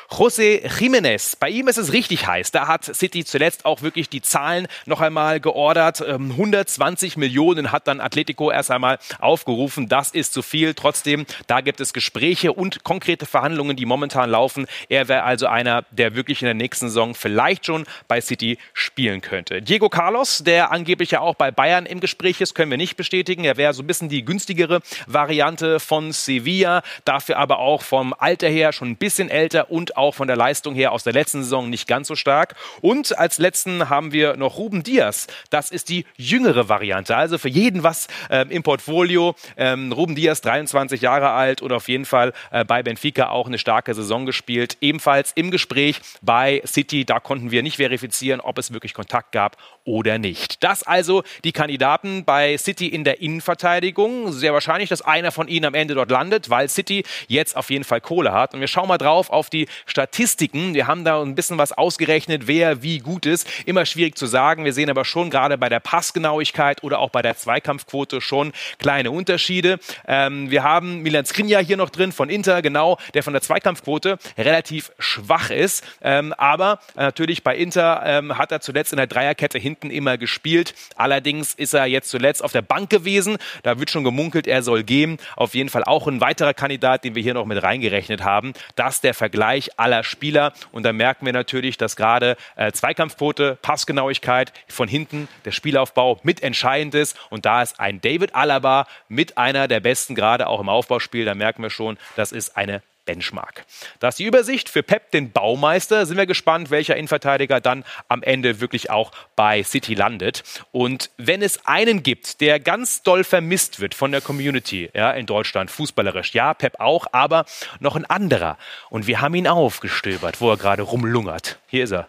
José 0.09 0.67
Jiménez, 0.67 1.35
bei 1.39 1.49
ihm 1.49 1.67
ist 1.67 1.77
es 1.77 1.93
richtig 1.93 2.25
heiß. 2.25 2.51
Da 2.51 2.67
hat 2.67 2.83
City 2.83 3.23
zuletzt 3.23 3.65
auch 3.65 3.83
wirklich 3.83 4.09
die 4.09 4.21
Zahlen 4.21 4.67
noch 4.85 5.01
einmal 5.01 5.39
geordert. 5.39 6.01
120 6.01 7.13
ähm, 7.15 7.19
Millionen 7.19 7.71
hat 7.71 7.87
dann 7.87 8.01
Atletico 8.01 8.49
erst 8.49 8.71
einmal 8.71 8.97
aufgerufen. 9.19 9.87
Das 9.87 10.09
ist 10.09 10.33
zu 10.33 10.41
viel. 10.41 10.73
Trotzdem, 10.73 11.25
da 11.45 11.61
gibt 11.61 11.79
es 11.79 11.93
Gespräche 11.93 12.53
und 12.53 12.83
konkrete 12.83 13.27
Verhandlungen, 13.27 13.77
die 13.77 13.85
momentan 13.85 14.31
laufen. 14.31 14.65
Er 14.89 15.07
wäre 15.07 15.23
also 15.23 15.45
einer, 15.45 15.83
der 15.91 16.15
wirklich 16.15 16.41
in 16.41 16.47
der 16.47 16.55
nächsten 16.55 16.87
Saison 16.87 17.13
vielleicht 17.13 17.67
schon 17.67 17.85
bei 18.07 18.19
City 18.19 18.57
spielen 18.73 19.21
könnte. 19.21 19.61
Diego 19.61 19.89
Carlos, 19.89 20.39
der 20.43 20.71
angeblich 20.71 21.11
ja 21.11 21.19
auch 21.19 21.35
bei 21.35 21.51
Bayern 21.51 21.85
im 21.85 21.99
Gespräch 21.99 22.41
ist, 22.41 22.55
können 22.55 22.71
wir 22.71 22.77
nicht 22.77 22.97
bestätigen. 22.97 23.43
Er 23.43 23.57
wäre 23.57 23.73
so 23.73 23.83
ein 23.83 23.87
bisschen 23.87 24.09
die 24.09 24.25
günstigere 24.25 24.81
Variante 25.05 25.79
von 25.79 26.11
Sevilla, 26.11 26.81
dafür 27.05 27.37
aber 27.37 27.59
auch 27.59 27.83
vom 27.83 28.15
Alter 28.17 28.49
her 28.49 28.73
schon 28.73 28.89
ein 28.89 28.97
bisschen 28.97 29.29
älter 29.29 29.48
und 29.69 29.97
auch 29.97 30.15
von 30.15 30.27
der 30.27 30.37
Leistung 30.37 30.75
her 30.75 30.91
aus 30.91 31.03
der 31.03 31.13
letzten 31.13 31.43
Saison 31.43 31.69
nicht 31.69 31.87
ganz 31.87 32.07
so 32.07 32.15
stark. 32.15 32.55
Und 32.81 33.17
als 33.17 33.37
letzten 33.37 33.89
haben 33.89 34.11
wir 34.11 34.37
noch 34.37 34.57
Ruben 34.57 34.83
Diaz. 34.83 35.27
Das 35.49 35.71
ist 35.71 35.89
die 35.89 36.05
jüngere 36.17 36.69
Variante. 36.69 37.15
Also 37.15 37.37
für 37.37 37.49
jeden 37.49 37.83
was 37.83 38.07
äh, 38.29 38.45
im 38.49 38.63
Portfolio. 38.63 39.35
Ähm, 39.57 39.91
Ruben 39.91 40.15
Diaz, 40.15 40.41
23 40.41 41.01
Jahre 41.01 41.31
alt 41.31 41.61
und 41.61 41.71
auf 41.71 41.87
jeden 41.87 42.05
Fall 42.05 42.33
äh, 42.51 42.65
bei 42.65 42.83
Benfica 42.83 43.29
auch 43.29 43.47
eine 43.47 43.57
starke 43.57 43.93
Saison 43.93 44.25
gespielt. 44.25 44.77
Ebenfalls 44.81 45.31
im 45.35 45.51
Gespräch 45.51 46.01
bei 46.21 46.61
City. 46.65 47.05
Da 47.05 47.19
konnten 47.19 47.51
wir 47.51 47.63
nicht 47.63 47.77
verifizieren, 47.77 48.41
ob 48.41 48.57
es 48.57 48.73
wirklich 48.73 48.93
Kontakt 48.93 49.31
gab 49.31 49.57
oder 49.83 50.17
nicht. 50.17 50.63
Das 50.63 50.83
also 50.83 51.23
die 51.43 51.51
Kandidaten 51.51 52.25
bei 52.25 52.57
City 52.57 52.87
in 52.87 53.03
der 53.03 53.21
Innenverteidigung. 53.21 54.31
Sehr 54.31 54.53
wahrscheinlich, 54.53 54.89
dass 54.89 55.01
einer 55.01 55.31
von 55.31 55.47
ihnen 55.47 55.65
am 55.65 55.73
Ende 55.73 55.95
dort 55.95 56.11
landet, 56.11 56.49
weil 56.49 56.69
City 56.69 57.03
jetzt 57.27 57.55
auf 57.55 57.69
jeden 57.69 57.83
Fall 57.83 58.01
Kohle 58.01 58.31
hat. 58.31 58.53
Und 58.53 58.59
wir 58.59 58.67
schauen 58.67 58.87
mal 58.87 58.97
drauf 58.97 59.29
auf 59.29 59.38
die 59.47 59.67
Statistiken. 59.85 60.73
Wir 60.73 60.87
haben 60.87 61.05
da 61.05 61.21
ein 61.21 61.35
bisschen 61.35 61.57
was 61.57 61.71
ausgerechnet, 61.71 62.47
wer 62.47 62.81
wie 62.83 62.97
gut 62.97 63.25
ist. 63.25 63.47
Immer 63.65 63.85
schwierig 63.85 64.17
zu 64.17 64.25
sagen. 64.25 64.65
Wir 64.65 64.73
sehen 64.73 64.89
aber 64.89 65.05
schon 65.05 65.29
gerade 65.29 65.57
bei 65.57 65.69
der 65.69 65.79
Passgenauigkeit 65.79 66.83
oder 66.83 66.97
auch 66.97 67.11
bei 67.11 67.21
der 67.21 67.37
Zweikampfquote 67.37 68.21
schon 68.21 68.51
kleine 68.79 69.11
Unterschiede. 69.11 69.79
Ähm, 70.07 70.51
wir 70.51 70.63
haben 70.63 71.01
Milan 71.03 71.25
Skriniar 71.25 71.63
hier 71.63 71.77
noch 71.77 71.89
drin 71.89 72.11
von 72.11 72.29
Inter, 72.29 72.61
genau, 72.61 72.97
der 73.13 73.23
von 73.23 73.33
der 73.33 73.41
Zweikampfquote 73.41 74.17
relativ 74.37 74.91
schwach 74.99 75.51
ist. 75.51 75.85
Ähm, 76.01 76.33
aber 76.33 76.79
natürlich 76.95 77.43
bei 77.43 77.55
Inter 77.55 78.01
ähm, 78.05 78.37
hat 78.37 78.51
er 78.51 78.61
zuletzt 78.61 78.91
in 78.93 78.97
der 78.97 79.07
Dreierkette 79.07 79.59
hinten 79.59 79.91
immer 79.91 80.17
gespielt. 80.17 80.73
Allerdings 80.95 81.53
ist 81.53 81.73
er 81.73 81.85
jetzt 81.85 82.09
zuletzt 82.09 82.43
auf 82.43 82.51
der 82.51 82.61
Bank 82.61 82.89
gewesen. 82.89 83.37
Da 83.63 83.79
wird 83.79 83.91
schon 83.91 84.03
gemunkelt, 84.03 84.47
er 84.47 84.63
soll 84.63 84.83
gehen. 84.83 85.17
Auf 85.35 85.53
jeden 85.53 85.69
Fall 85.69 85.83
auch 85.83 86.07
ein 86.07 86.21
weiterer 86.21 86.53
Kandidat, 86.53 87.03
den 87.03 87.15
wir 87.15 87.23
hier 87.23 87.33
noch 87.33 87.45
mit 87.45 87.61
reingerechnet 87.61 88.23
haben. 88.23 88.53
Das 88.75 89.01
der 89.01 89.13
Vergleich 89.13 89.28
aller 89.77 90.03
Spieler. 90.03 90.53
Und 90.71 90.83
da 90.83 90.93
merken 90.93 91.25
wir 91.25 91.33
natürlich, 91.33 91.77
dass 91.77 91.95
gerade 91.95 92.37
äh, 92.55 92.71
Zweikampfquote, 92.71 93.57
Passgenauigkeit 93.61 94.53
von 94.67 94.87
hinten, 94.87 95.27
der 95.45 95.51
Spielaufbau 95.51 96.19
mit 96.23 96.41
entscheidend 96.43 96.95
ist. 96.95 97.17
Und 97.29 97.45
da 97.45 97.61
ist 97.61 97.79
ein 97.79 98.01
David 98.01 98.35
Alaba 98.35 98.87
mit 99.07 99.37
einer 99.37 99.67
der 99.67 99.79
besten, 99.79 100.15
gerade 100.15 100.47
auch 100.47 100.59
im 100.59 100.69
Aufbauspiel. 100.69 101.25
Da 101.25 101.35
merken 101.35 101.63
wir 101.63 101.69
schon, 101.69 101.97
das 102.15 102.31
ist 102.31 102.57
eine 102.57 102.81
Benchmark. 103.05 103.65
Das 103.99 104.13
ist 104.13 104.19
die 104.19 104.25
Übersicht 104.25 104.69
für 104.69 104.83
Pep, 104.83 105.11
den 105.11 105.31
Baumeister. 105.31 106.05
Sind 106.05 106.17
wir 106.17 106.25
gespannt, 106.25 106.69
welcher 106.69 106.95
Innenverteidiger 106.95 107.59
dann 107.59 107.83
am 108.07 108.21
Ende 108.21 108.61
wirklich 108.61 108.89
auch 108.89 109.11
bei 109.35 109.63
City 109.63 109.95
landet. 109.95 110.43
Und 110.71 111.09
wenn 111.17 111.41
es 111.41 111.65
einen 111.65 112.03
gibt, 112.03 112.41
der 112.41 112.59
ganz 112.59 113.01
doll 113.03 113.23
vermisst 113.23 113.79
wird 113.79 113.95
von 113.95 114.11
der 114.11 114.21
Community 114.21 114.89
ja, 114.93 115.11
in 115.11 115.25
Deutschland, 115.25 115.71
fußballerisch, 115.71 116.33
ja, 116.33 116.53
Pep 116.53 116.79
auch, 116.79 117.07
aber 117.11 117.45
noch 117.79 117.95
ein 117.95 118.05
anderer. 118.05 118.57
Und 118.89 119.07
wir 119.07 119.21
haben 119.21 119.35
ihn 119.35 119.47
aufgestöbert, 119.47 120.41
wo 120.41 120.51
er 120.51 120.57
gerade 120.57 120.83
rumlungert. 120.83 121.59
Hier 121.67 121.83
ist 121.85 121.91
er. 121.91 122.07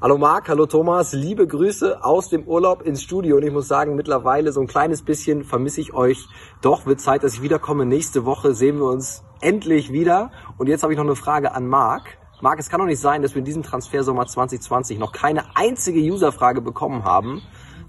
Hallo 0.00 0.18
Marc, 0.18 0.48
hallo 0.48 0.66
Thomas, 0.66 1.12
liebe 1.12 1.46
Grüße 1.46 2.04
aus 2.04 2.28
dem 2.28 2.48
Urlaub 2.48 2.82
ins 2.82 3.00
Studio 3.00 3.36
und 3.36 3.44
ich 3.44 3.52
muss 3.52 3.68
sagen, 3.68 3.94
mittlerweile 3.94 4.50
so 4.50 4.60
ein 4.60 4.66
kleines 4.66 5.02
bisschen 5.02 5.44
vermisse 5.44 5.80
ich 5.80 5.94
euch. 5.94 6.26
Doch 6.60 6.84
wird 6.84 7.00
Zeit, 7.00 7.22
dass 7.22 7.34
ich 7.34 7.42
wiederkomme. 7.42 7.86
Nächste 7.86 8.24
Woche 8.24 8.54
sehen 8.54 8.78
wir 8.78 8.86
uns 8.86 9.22
endlich 9.40 9.92
wieder. 9.92 10.32
Und 10.58 10.66
jetzt 10.66 10.82
habe 10.82 10.92
ich 10.92 10.96
noch 10.96 11.04
eine 11.04 11.14
Frage 11.14 11.54
an 11.54 11.68
Marc. 11.68 12.18
Marc, 12.40 12.58
es 12.58 12.68
kann 12.68 12.80
doch 12.80 12.86
nicht 12.86 13.00
sein, 13.00 13.22
dass 13.22 13.34
wir 13.34 13.38
in 13.38 13.44
diesem 13.44 13.62
Transfersommer 13.62 14.26
2020 14.26 14.98
noch 14.98 15.12
keine 15.12 15.56
einzige 15.56 16.00
Userfrage 16.00 16.60
bekommen 16.60 17.04
haben 17.04 17.40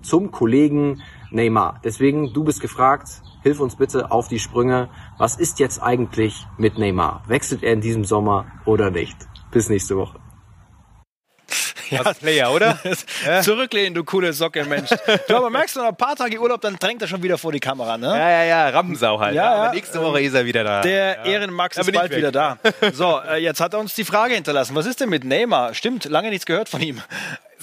zum 0.03 0.29
Kollegen 0.29 1.01
Neymar. 1.31 1.81
Deswegen, 1.83 2.31
du 2.33 2.43
bist 2.43 2.61
gefragt, 2.61 3.23
hilf 3.41 3.59
uns 3.59 3.77
bitte 3.77 4.11
auf 4.11 4.27
die 4.27 4.39
Sprünge. 4.39 4.89
Was 5.17 5.37
ist 5.37 5.59
jetzt 5.59 5.81
eigentlich 5.81 6.45
mit 6.59 6.77
Neymar? 6.77 7.23
Wechselt 7.25 7.63
er 7.63 7.73
in 7.73 7.81
diesem 7.81 8.05
Sommer 8.05 8.45
oder 8.63 8.91
nicht? 8.91 9.17
Bis 9.49 9.69
nächste 9.69 9.97
Woche. 9.97 10.24
Ja, 11.89 12.01
Als 12.01 12.19
Player, 12.19 12.51
oder? 12.51 12.77
Zurücklehnen, 13.41 13.93
du 13.93 14.03
coole 14.03 14.33
Socke, 14.33 14.65
Mensch. 14.65 14.89
Du 15.27 15.35
aber 15.35 15.49
merkst 15.49 15.75
du, 15.75 15.79
nach 15.79 15.89
ein 15.89 15.95
paar 15.95 16.15
Tage 16.15 16.39
Urlaub, 16.39 16.61
dann 16.61 16.77
drängt 16.77 17.01
er 17.01 17.07
schon 17.07 17.21
wieder 17.23 17.37
vor 17.37 17.51
die 17.51 17.59
Kamera, 17.59 17.97
ne? 17.97 18.07
Ja, 18.07 18.29
ja, 18.29 18.43
ja, 18.43 18.69
Rampensau 18.69 19.19
halt. 19.19 19.35
Ja, 19.35 19.43
ja. 19.43 19.63
Aber 19.63 19.73
nächste 19.73 20.01
Woche 20.01 20.21
ist 20.21 20.33
er 20.33 20.45
wieder 20.45 20.63
da. 20.63 20.81
Der 20.81 21.17
ja. 21.17 21.25
Ehrenmax 21.25 21.77
ist 21.77 21.91
bald 21.91 22.15
wieder 22.15 22.31
da. 22.31 22.57
So, 22.93 23.19
äh, 23.27 23.37
jetzt 23.37 23.59
hat 23.59 23.73
er 23.73 23.79
uns 23.79 23.95
die 23.95 24.03
Frage 24.03 24.35
hinterlassen. 24.35 24.75
Was 24.75 24.85
ist 24.85 24.99
denn 24.99 25.09
mit 25.09 25.23
Neymar? 25.23 25.73
Stimmt, 25.73 26.05
lange 26.05 26.29
nichts 26.29 26.45
gehört 26.45 26.69
von 26.69 26.81
ihm 26.81 27.01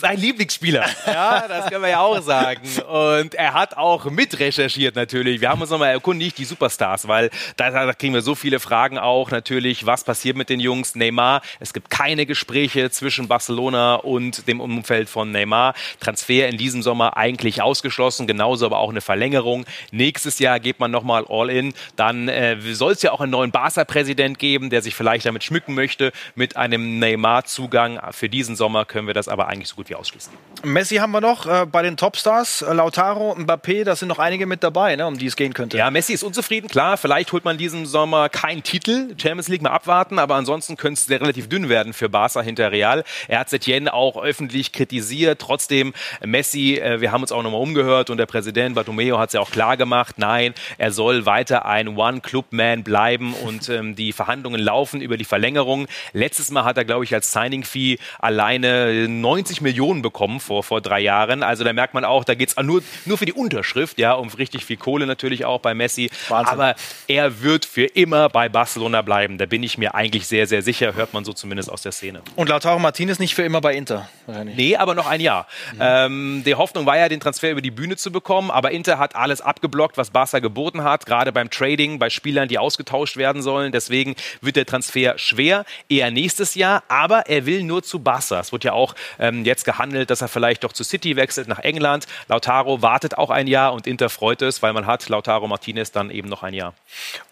sein 0.03 0.19
Lieblingsspieler. 0.19 0.85
Ja, 1.07 1.47
das 1.47 1.69
können 1.69 1.83
wir 1.83 1.91
ja 1.91 2.01
auch 2.01 2.21
sagen. 2.23 2.63
Und 2.89 3.35
er 3.35 3.53
hat 3.55 3.77
auch 3.77 4.07
mitrecherchiert 4.07 4.97
natürlich. 4.97 5.41
Wir 5.41 5.51
haben 5.51 5.61
uns 5.61 5.71
nochmal 5.71 5.91
erkundigt, 5.91 6.39
die 6.39 6.45
Superstars, 6.45 7.07
weil 7.07 7.31
da, 7.57 7.71
da, 7.71 7.93
kriegen 7.93 8.15
wir 8.15 8.23
so 8.23 8.35
viele 8.35 8.61
Fragen 8.61 8.99
auch 8.99 9.31
natürlich. 9.31 9.85
Was 9.85 10.05
passiert 10.05 10.37
mit 10.37 10.49
den 10.49 10.59
Jungs? 10.59 10.95
Neymar. 10.95 11.43
Es 11.61 11.73
gibt 11.73 11.91
keine 11.91 12.25
Gespräche 12.25 12.91
zwischen 12.91 13.29
Barcelona 13.29 13.97
und 13.97 14.49
dem 14.49 14.61
Umfeld 14.61 15.09
von 15.09 15.31
Neymar. 15.33 15.75
Transfer 16.01 16.49
in 16.49 16.57
diesem 16.57 16.83
Sommer 16.83 17.17
eigentlich 17.17 17.63
ausgeschlossen. 17.63 18.27
Genauso 18.27 18.67
aber 18.67 18.79
auch 18.79 18.91
eine 18.91 19.03
Verlängerung. 19.03 19.67
Nächstes 19.91 20.39
Jahr 20.39 20.61
geht 20.61 20.81
man 20.81 20.91
nochmal 20.91 21.27
all 21.29 21.51
in. 21.51 21.75
Dann 21.97 22.29
äh, 22.29 22.57
soll 22.73 22.93
es 22.93 23.03
ja 23.03 23.13
auch 23.13 23.21
einen 23.21 23.33
neuen 23.33 23.51
Barca-Präsident 23.51 24.39
geben, 24.39 24.71
der 24.71 24.83
sich 24.83 24.95
vielleicht 24.95 25.27
damit 25.27 25.45
schmücken 25.45 25.75
möchte 25.75 26.13
mit 26.35 26.57
einem 26.57 26.99
Neymar-Zugang. 26.99 28.01
Für 28.13 28.29
diesen 28.29 28.57
Sommer 28.57 28.85
können 28.85 29.07
wir 29.07 29.15
das 29.15 29.29
aber 29.29 29.49
eigentlich 29.49 29.69
so 29.69 29.77
gut 29.77 29.91
wie 29.91 29.92
ausschließen. 29.95 30.33
Messi 30.65 30.97
haben 30.97 31.11
wir 31.11 31.21
noch 31.21 31.47
äh, 31.47 31.67
bei 31.67 31.83
den 31.83 31.97
Topstars. 31.97 32.63
Äh, 32.63 32.73
Lautaro, 32.73 33.33
Mbappé, 33.33 33.83
da 33.83 33.97
sind 33.97 34.09
noch 34.09 34.21
einige 34.21 34.47
mit 34.47 34.63
dabei, 34.63 34.95
ne, 34.95 35.07
um 35.07 35.19
die 35.19 35.27
es 35.27 35.35
gehen 35.35 35.55
könnte. 35.55 35.77
Ja, 35.77 35.91
Messi 35.91 36.13
ist 36.13 36.23
unzufrieden, 36.23 36.69
klar. 36.69 36.97
Vielleicht 36.97 37.33
holt 37.33 37.45
man 37.45 37.59
diesen 37.59 37.85
Sommer 37.85 38.29
keinen 38.29 38.63
Titel. 38.63 39.09
Champions 39.21 39.49
League 39.49 39.63
mal 39.63 39.71
abwarten, 39.71 40.21
aber 40.21 40.37
ansonsten 40.37 40.77
könnte 40.77 41.01
es 41.01 41.11
relativ 41.11 41.49
dünn 41.49 41.69
werden 41.69 41.93
für 41.93 42.09
Barca 42.09 42.43
hinter 42.43 42.71
Real. 42.71 43.03
Er 43.27 43.41
hat 43.41 43.51
Setien 43.51 43.89
auch 43.89 44.23
öffentlich 44.23 44.73
kritisiert. 44.73 45.41
Trotzdem, 45.41 45.95
Messi, 46.25 46.77
äh, 46.77 47.01
wir 47.01 47.11
haben 47.11 47.23
uns 47.23 47.33
auch 47.33 47.43
nochmal 47.43 47.61
umgehört 47.61 48.11
und 48.11 48.19
der 48.19 48.27
Präsident 48.27 48.77
Bartomeo 48.77 49.19
hat 49.19 49.31
es 49.31 49.33
ja 49.33 49.41
auch 49.41 49.51
klar 49.51 49.77
gemacht. 49.77 50.17
Nein, 50.19 50.55
er 50.79 50.93
soll 50.93 51.27
weiter 51.27 51.67
ein 51.67 51.97
One-Club-Man 51.97 52.85
bleiben 52.85 53.35
und 53.35 53.69
ähm, 53.69 53.97
die 53.97 54.13
Verhandlungen 54.13 54.61
laufen 54.61 55.01
über 55.01 55.17
die 55.17 55.25
Verlängerung. 55.25 55.89
Letztes 56.13 56.53
Mal 56.53 56.65
hat 56.65 56.77
er, 56.77 56.85
glaube 56.85 57.05
ich, 57.05 57.13
als 57.15 57.33
Signing-Fee 57.33 57.99
alleine 58.21 59.09
90 59.09 59.61
Millionen 59.61 59.72
Millionen 59.73 60.03
bekommen 60.03 60.39
vor, 60.39 60.63
vor 60.63 60.83
drei 60.83 61.01
Jahren. 61.01 61.43
Also 61.43 61.65
da 61.65 61.73
merkt 61.73 61.95
man 61.95 62.05
auch, 62.05 62.25
da 62.25 62.35
geht 62.35 62.51
es 62.51 62.57
nur, 62.63 62.83
nur 63.07 63.17
für 63.17 63.25
die 63.25 63.33
Unterschrift, 63.33 63.99
ja, 63.99 64.13
um 64.13 64.29
richtig 64.29 64.67
viel 64.67 64.77
Kohle 64.77 65.07
natürlich 65.07 65.47
auch 65.47 65.61
bei 65.61 65.73
Messi. 65.73 66.11
Wahnsinn. 66.29 66.53
Aber 66.53 66.75
er 67.09 67.41
wird 67.41 67.65
für 67.65 67.85
immer 67.85 68.29
bei 68.29 68.51
Barcelona 68.51 69.01
bleiben. 69.01 69.39
Da 69.39 69.47
bin 69.47 69.63
ich 69.63 69.79
mir 69.79 69.95
eigentlich 69.95 70.27
sehr, 70.27 70.47
sehr 70.47 70.61
sicher, 70.61 70.95
hört 70.95 71.15
man 71.15 71.25
so 71.25 71.33
zumindest 71.33 71.71
aus 71.71 71.81
der 71.81 71.93
Szene. 71.93 72.21
Und 72.37 72.51
Lautaro 72.51 72.79
Martinez 72.79 73.19
nicht 73.19 73.35
für 73.35 73.45
immer 73.45 73.63
bei 73.63 73.75
Inter? 73.75 74.11
Nee, 74.45 74.77
aber 74.77 74.95
noch 74.95 75.07
ein 75.07 75.23
Jahr. 75.23 75.47
Mhm. 75.73 75.79
Ähm, 75.81 76.43
die 76.45 76.55
Hoffnung 76.55 76.85
war 76.85 76.99
ja, 76.99 77.09
den 77.09 77.21
Transfer 77.21 77.51
über 77.51 77.63
die 77.63 77.71
Bühne 77.71 77.97
zu 77.97 78.13
bekommen, 78.13 78.51
aber 78.51 78.73
Inter 78.73 78.99
hat 78.99 79.17
alles 79.17 79.41
abgeblockt, 79.41 79.97
was 79.97 80.11
Barca 80.11 80.41
geboten 80.41 80.85
hat, 80.85 81.07
gerade 81.07 81.33
beim 81.33 81.49
Trading, 81.49 81.99
bei 81.99 82.11
Spielern, 82.11 82.49
die 82.49 82.59
ausgetauscht 82.59 83.17
werden 83.17 83.41
sollen. 83.41 83.73
Deswegen 83.73 84.17
wird 84.43 84.57
der 84.57 84.67
Transfer 84.67 85.15
schwer, 85.17 85.65
eher 85.89 86.11
nächstes 86.11 86.55
Jahr, 86.57 86.83
aber 86.89 87.27
er 87.29 87.47
will 87.47 87.63
nur 87.63 87.83
zu 87.83 88.01
Barca. 88.01 88.41
Es 88.41 88.53
wird 88.53 88.65
ja 88.65 88.75
auch 88.75 88.95
ähm, 89.19 89.45
jetzt 89.45 89.62
jetzt 89.63 89.65
gehandelt, 89.65 90.11
dass 90.11 90.21
er 90.21 90.29
vielleicht 90.29 90.65
doch 90.65 90.73
zu 90.73 90.85
City 90.85 91.17
wechselt 91.17 91.49
nach 91.49 91.61
England. 91.61 92.07
Lautaro 92.29 92.83
wartet 92.83 93.17
auch 93.19 93.31
ein 93.31 93.47
Jahr 93.47 93.73
und 93.73 93.87
Inter 93.87 94.11
freut 94.11 94.43
es, 94.43 94.63
weil 94.63 94.73
man 94.73 94.87
hat 94.87 95.09
Lautaro 95.09 95.47
Martinez 95.47 95.93
dann 95.93 96.11
eben 96.11 96.29
noch 96.29 96.43
ein 96.43 96.55
Jahr. 96.55 96.75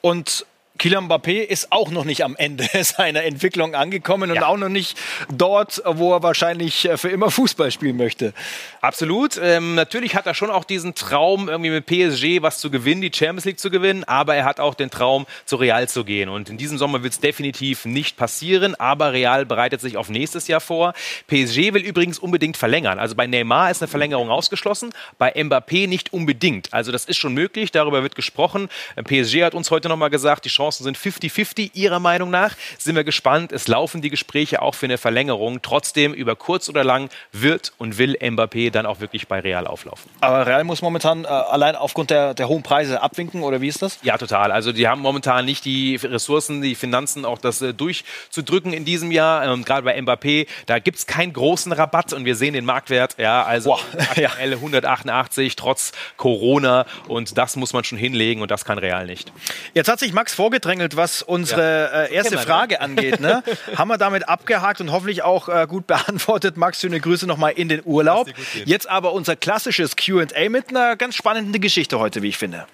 Und 0.01 0.47
Kylian 0.81 1.09
Mbappé 1.09 1.43
ist 1.43 1.73
auch 1.73 1.91
noch 1.91 2.05
nicht 2.07 2.25
am 2.25 2.37
Ende 2.37 2.67
seiner 2.83 3.23
Entwicklung 3.25 3.75
angekommen 3.75 4.31
und 4.31 4.37
ja. 4.37 4.47
auch 4.47 4.57
noch 4.57 4.71
nicht 4.71 4.97
dort, 5.31 5.83
wo 5.85 6.15
er 6.15 6.23
wahrscheinlich 6.23 6.89
äh, 6.89 6.97
für 6.97 7.11
immer 7.11 7.31
Fußball 7.31 7.71
spielen 7.71 7.99
möchte. 7.99 8.33
Absolut. 8.81 9.39
Ähm, 9.43 9.75
natürlich 9.75 10.17
hat 10.17 10.27
er 10.27 10.33
schon 10.33 10.49
auch 10.49 10.65
diesen 10.65 10.95
Traum, 10.95 11.51
irgendwie 11.51 11.69
mit 11.69 11.85
PSG 11.85 12.41
was 12.41 12.61
zu 12.61 12.71
gewinnen, 12.71 13.03
die 13.03 13.11
Champions 13.15 13.45
League 13.45 13.61
zu 13.61 13.69
gewinnen, 13.69 14.05
aber 14.05 14.37
er 14.37 14.47
hat 14.47 14.59
auch 14.59 14.75
den 14.75 14.91
Traum, 14.91 15.27
zu 15.45 15.57
Real 15.57 15.87
zu 15.87 16.03
gehen. 16.03 16.31
Und 16.31 16.49
in 16.49 16.57
diesem 16.57 16.79
Sommer 16.79 17.03
wird 17.03 17.13
es 17.13 17.21
definitiv 17.21 17.85
nicht 17.85 18.17
passieren, 18.17 18.75
aber 18.75 19.13
Real 19.13 19.45
bereitet 19.45 19.83
sich 19.83 19.99
auf 19.99 20.09
nächstes 20.09 20.49
Jahr 20.49 20.63
vor. 20.63 20.95
PSG 21.27 21.75
will 21.75 21.83
übrigens 21.83 22.19
unbedingt 22.19 22.57
verlängern. 22.57 22.99
Also 22.99 23.15
bei 23.17 23.27
Neymar 23.27 23.71
ist 23.71 23.83
eine 23.83 23.89
Verlängerung 23.89 24.31
ausgeschlossen, 24.31 24.95
bei 25.19 25.35
Mbappé 25.35 25.89
nicht 25.89 26.15
unbedingt. 26.15 26.73
Also 26.73 26.91
das 26.91 27.05
ist 27.05 27.19
schon 27.19 27.35
möglich, 27.35 27.71
darüber 27.71 28.03
wird 28.03 28.15
gesprochen. 28.15 28.71
PSG 29.05 29.43
hat 29.43 29.55
uns 29.55 29.71
heute 29.71 29.91
nochmal 29.91 30.09
gesagt, 30.09 30.47
die 30.47 30.49
Chancen 30.71 30.85
sind 30.85 30.97
50-50. 30.97 31.73
Ihrer 31.75 31.99
Meinung 31.99 32.31
nach 32.31 32.55
sind 32.79 32.95
wir 32.95 33.03
gespannt. 33.03 33.51
Es 33.51 33.67
laufen 33.67 34.03
die 34.03 34.11
Gespräche 34.11 34.63
auch 34.63 34.77
für 34.77 34.87
eine 34.87 34.99
Verlängerung. 34.99 35.63
Trotzdem, 35.63 36.15
über 36.15 36.37
kurz 36.37 36.69
oder 36.69 36.85
lang 36.85 37.11
wird 37.33 37.73
und 37.79 37.99
will 37.99 38.17
Mbappé 38.21 38.71
dann 38.71 38.87
auch 38.87 39.01
wirklich 39.01 39.27
bei 39.27 39.41
Real 39.41 39.67
auflaufen. 39.67 40.11
Aber 40.21 40.47
Real 40.47 40.63
muss 40.63 40.81
momentan 40.81 41.25
äh, 41.25 41.29
allein 41.29 41.75
aufgrund 41.75 42.11
der, 42.11 42.35
der 42.35 42.49
hohen 42.49 42.63
Preise 42.63 43.03
abwinken 43.03 43.43
oder 43.43 43.61
wie 43.61 43.69
ist 43.69 43.83
das? 43.83 43.99
Ja, 44.03 44.17
total. 44.17 44.53
Also 44.53 44.73
die 44.73 44.87
haben 44.87 45.01
momentan 45.01 45.45
nicht 45.45 45.65
die 45.65 45.97
Ressourcen, 45.97 46.63
die 46.63 46.77
Finanzen, 46.77 47.25
auch 47.25 47.39
das 47.39 47.61
äh, 47.63 47.75
durchzudrücken 47.75 48.73
in 48.73 48.85
diesem 48.85 49.11
Jahr. 49.11 49.45
Ähm, 49.45 49.65
Gerade 49.65 49.83
bei 49.83 49.99
Mbappé, 49.99 50.47
da 50.67 50.79
gibt 50.79 50.99
es 50.99 51.07
keinen 51.07 51.33
großen 51.33 51.73
Rabatt 51.73 52.13
und 52.13 52.25
wir 52.25 52.37
sehen 52.37 52.55
den 52.55 52.65
Marktwert, 52.65 53.17
ja, 53.19 53.43
also 53.43 53.71
wow. 53.71 53.85
aktuell 53.99 54.53
188 54.53 55.57
trotz 55.57 55.93
Corona 56.17 56.87
und 57.09 57.37
das 57.37 57.57
muss 57.57 57.73
man 57.73 57.83
schon 57.83 57.99
hinlegen 57.99 58.43
und 58.43 58.51
das 58.53 58.65
kann 58.65 58.79
Real 58.79 59.07
nicht. 59.07 59.33
Jetzt 59.75 59.89
hat 59.89 59.99
sich 59.99 60.13
Max 60.13 60.35
vorgedrängelt, 60.61 60.97
was 60.97 61.23
unsere 61.23 61.91
ja. 61.93 62.03
äh, 62.05 62.15
erste 62.15 62.33
wir, 62.33 62.39
Frage 62.41 62.75
ne? 62.75 62.81
angeht. 62.81 63.21
Ne? 63.21 63.43
Haben 63.77 63.89
wir 63.89 63.99
damit 63.99 64.29
abgehakt 64.29 64.81
und 64.81 64.93
hoffentlich 64.93 65.23
auch 65.23 65.49
äh, 65.49 65.67
gut 65.67 65.87
beantwortet. 65.87 66.57
Max, 66.57 66.81
schöne 66.81 67.01
Grüße 67.01 67.27
nochmal 67.27 67.53
in 67.53 67.69
den 67.69 67.83
Urlaub. 67.85 68.29
Jetzt 68.65 68.89
aber 68.89 69.13
unser 69.13 69.37
klassisches 69.37 69.97
QA 69.97 70.49
mit 70.49 70.69
einer 70.69 70.97
ganz 70.97 71.15
spannenden 71.15 71.61
Geschichte 71.61 71.99
heute, 71.99 72.23
wie 72.23 72.29
ich 72.29 72.39
finde. 72.39 72.67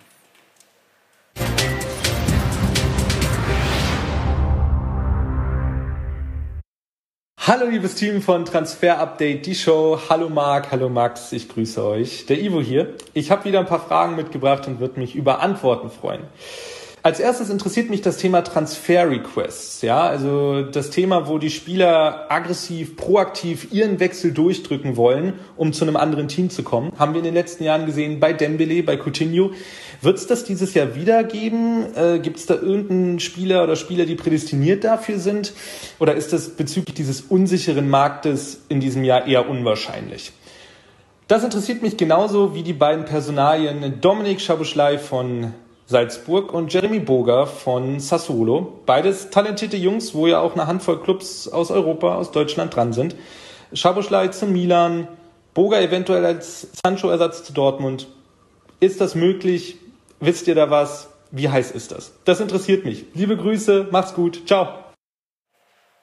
Hallo 7.39 7.67
liebes 7.67 7.95
Team 7.95 8.23
von 8.23 8.45
Transfer 8.45 8.99
Update, 8.99 9.47
die 9.47 9.55
Show. 9.55 10.01
Hallo 10.11 10.29
Marc, 10.29 10.73
hallo 10.73 10.89
Max, 10.89 11.31
ich 11.31 11.49
grüße 11.49 11.85
euch. 11.85 12.27
Der 12.27 12.41
Ivo 12.41 12.61
hier. 12.61 12.95
Ich 13.15 13.31
habe 13.31 13.45
wieder 13.45 13.61
ein 13.61 13.67
paar 13.67 13.87
Fragen 13.87 14.17
mitgebracht 14.17 14.67
und 14.67 14.81
würde 14.81 14.99
mich 14.99 15.15
über 15.15 15.39
Antworten 15.41 15.89
freuen. 15.89 16.25
Als 17.07 17.21
erstes 17.21 17.51
interessiert 17.51 17.89
mich 17.89 18.03
das 18.03 18.17
Thema 18.17 18.43
Transfer 18.43 19.09
Requests. 19.09 19.81
Ja, 19.83 20.09
also 20.09 20.63
das 20.63 20.91
Thema, 20.91 21.29
wo 21.29 21.39
die 21.39 21.51
Spieler 21.51 22.27
aggressiv, 22.29 22.97
proaktiv 22.97 23.69
ihren 23.71 24.01
Wechsel 24.01 24.33
durchdrücken 24.33 24.97
wollen, 24.97 25.35
um 25.57 25.73
zu 25.73 25.85
einem 25.85 25.95
anderen 25.97 26.27
Team 26.27 26.51
zu 26.51 26.65
kommen. 26.65 26.91
Haben 26.99 27.13
wir 27.13 27.21
in 27.21 27.25
den 27.25 27.35
letzten 27.35 27.63
Jahren 27.63 27.87
gesehen 27.87 28.19
bei 28.19 28.33
Dembele, 28.33 28.83
bei 28.83 28.97
Coutinho. 28.97 29.53
Wird 30.03 30.19
es 30.19 30.27
das 30.27 30.43
dieses 30.43 30.75
Jahr 30.75 30.97
wieder 30.97 31.23
geben? 31.23 31.95
Äh, 31.95 32.19
Gibt 32.19 32.39
es 32.39 32.47
da 32.47 32.55
irgendeinen 32.55 33.21
Spieler 33.21 33.63
oder 33.63 33.77
Spieler, 33.77 34.05
die 34.05 34.17
prädestiniert 34.17 34.83
dafür 34.83 35.21
sind? 35.21 35.53
Oder 36.01 36.17
ist 36.17 36.33
das 36.33 36.57
bezüglich 36.57 36.97
dieses 36.97 37.21
unsicheren 37.21 37.89
Marktes 37.89 38.63
in 38.69 38.81
diesem 38.81 39.05
Jahr 39.05 39.29
eher 39.29 39.49
unwahrscheinlich? 39.49 40.33
Das 41.29 41.45
interessiert 41.45 41.83
mich 41.83 41.97
genauso 41.97 42.57
wie 42.57 42.65
die 42.65 42.73
beiden 42.73 43.05
Personalien 43.05 44.01
Dominik 44.01 44.41
Schabuschlei 44.41 44.99
von 44.99 45.53
Salzburg 45.89 46.53
und 46.53 46.73
Jeremy 46.73 46.99
Boga 46.99 47.47
von 47.47 48.01
Sassuolo. 48.01 48.81
Beides 48.87 49.31
talentierte 49.31 49.77
Jungs, 49.77 50.15
wo 50.15 50.27
ja 50.27 50.41
auch 50.41 50.55
eine 50.55 50.67
Handvoll 50.67 51.01
Clubs 51.01 51.47
aus 51.47 51.71
Europa, 51.71 52.17
aus 52.17 52.33
Deutschland 52.33 52.75
dran 52.75 52.93
sind. 52.93 53.15
Schaboschlei 53.73 54.29
zu 54.29 54.47
Milan, 54.47 55.07
Boga 55.55 55.81
eventuell 55.81 56.27
als 56.27 56.69
Sancho-Ersatz 56.85 57.45
zu 57.45 57.53
Dortmund. 57.53 58.09
Ist 58.81 59.01
das 59.01 59.15
möglich? 59.15 59.77
Wisst 60.19 60.49
ihr 60.49 60.57
da 60.57 60.71
was? 60.71 61.09
Wie 61.31 61.49
heiß 61.49 61.71
ist 61.71 61.93
das? 61.93 62.13
Das 62.25 62.41
interessiert 62.41 62.85
mich. 62.85 63.07
Liebe 63.15 63.37
Grüße, 63.37 63.87
macht's 63.93 64.15
gut, 64.15 64.43
ciao. 64.47 64.86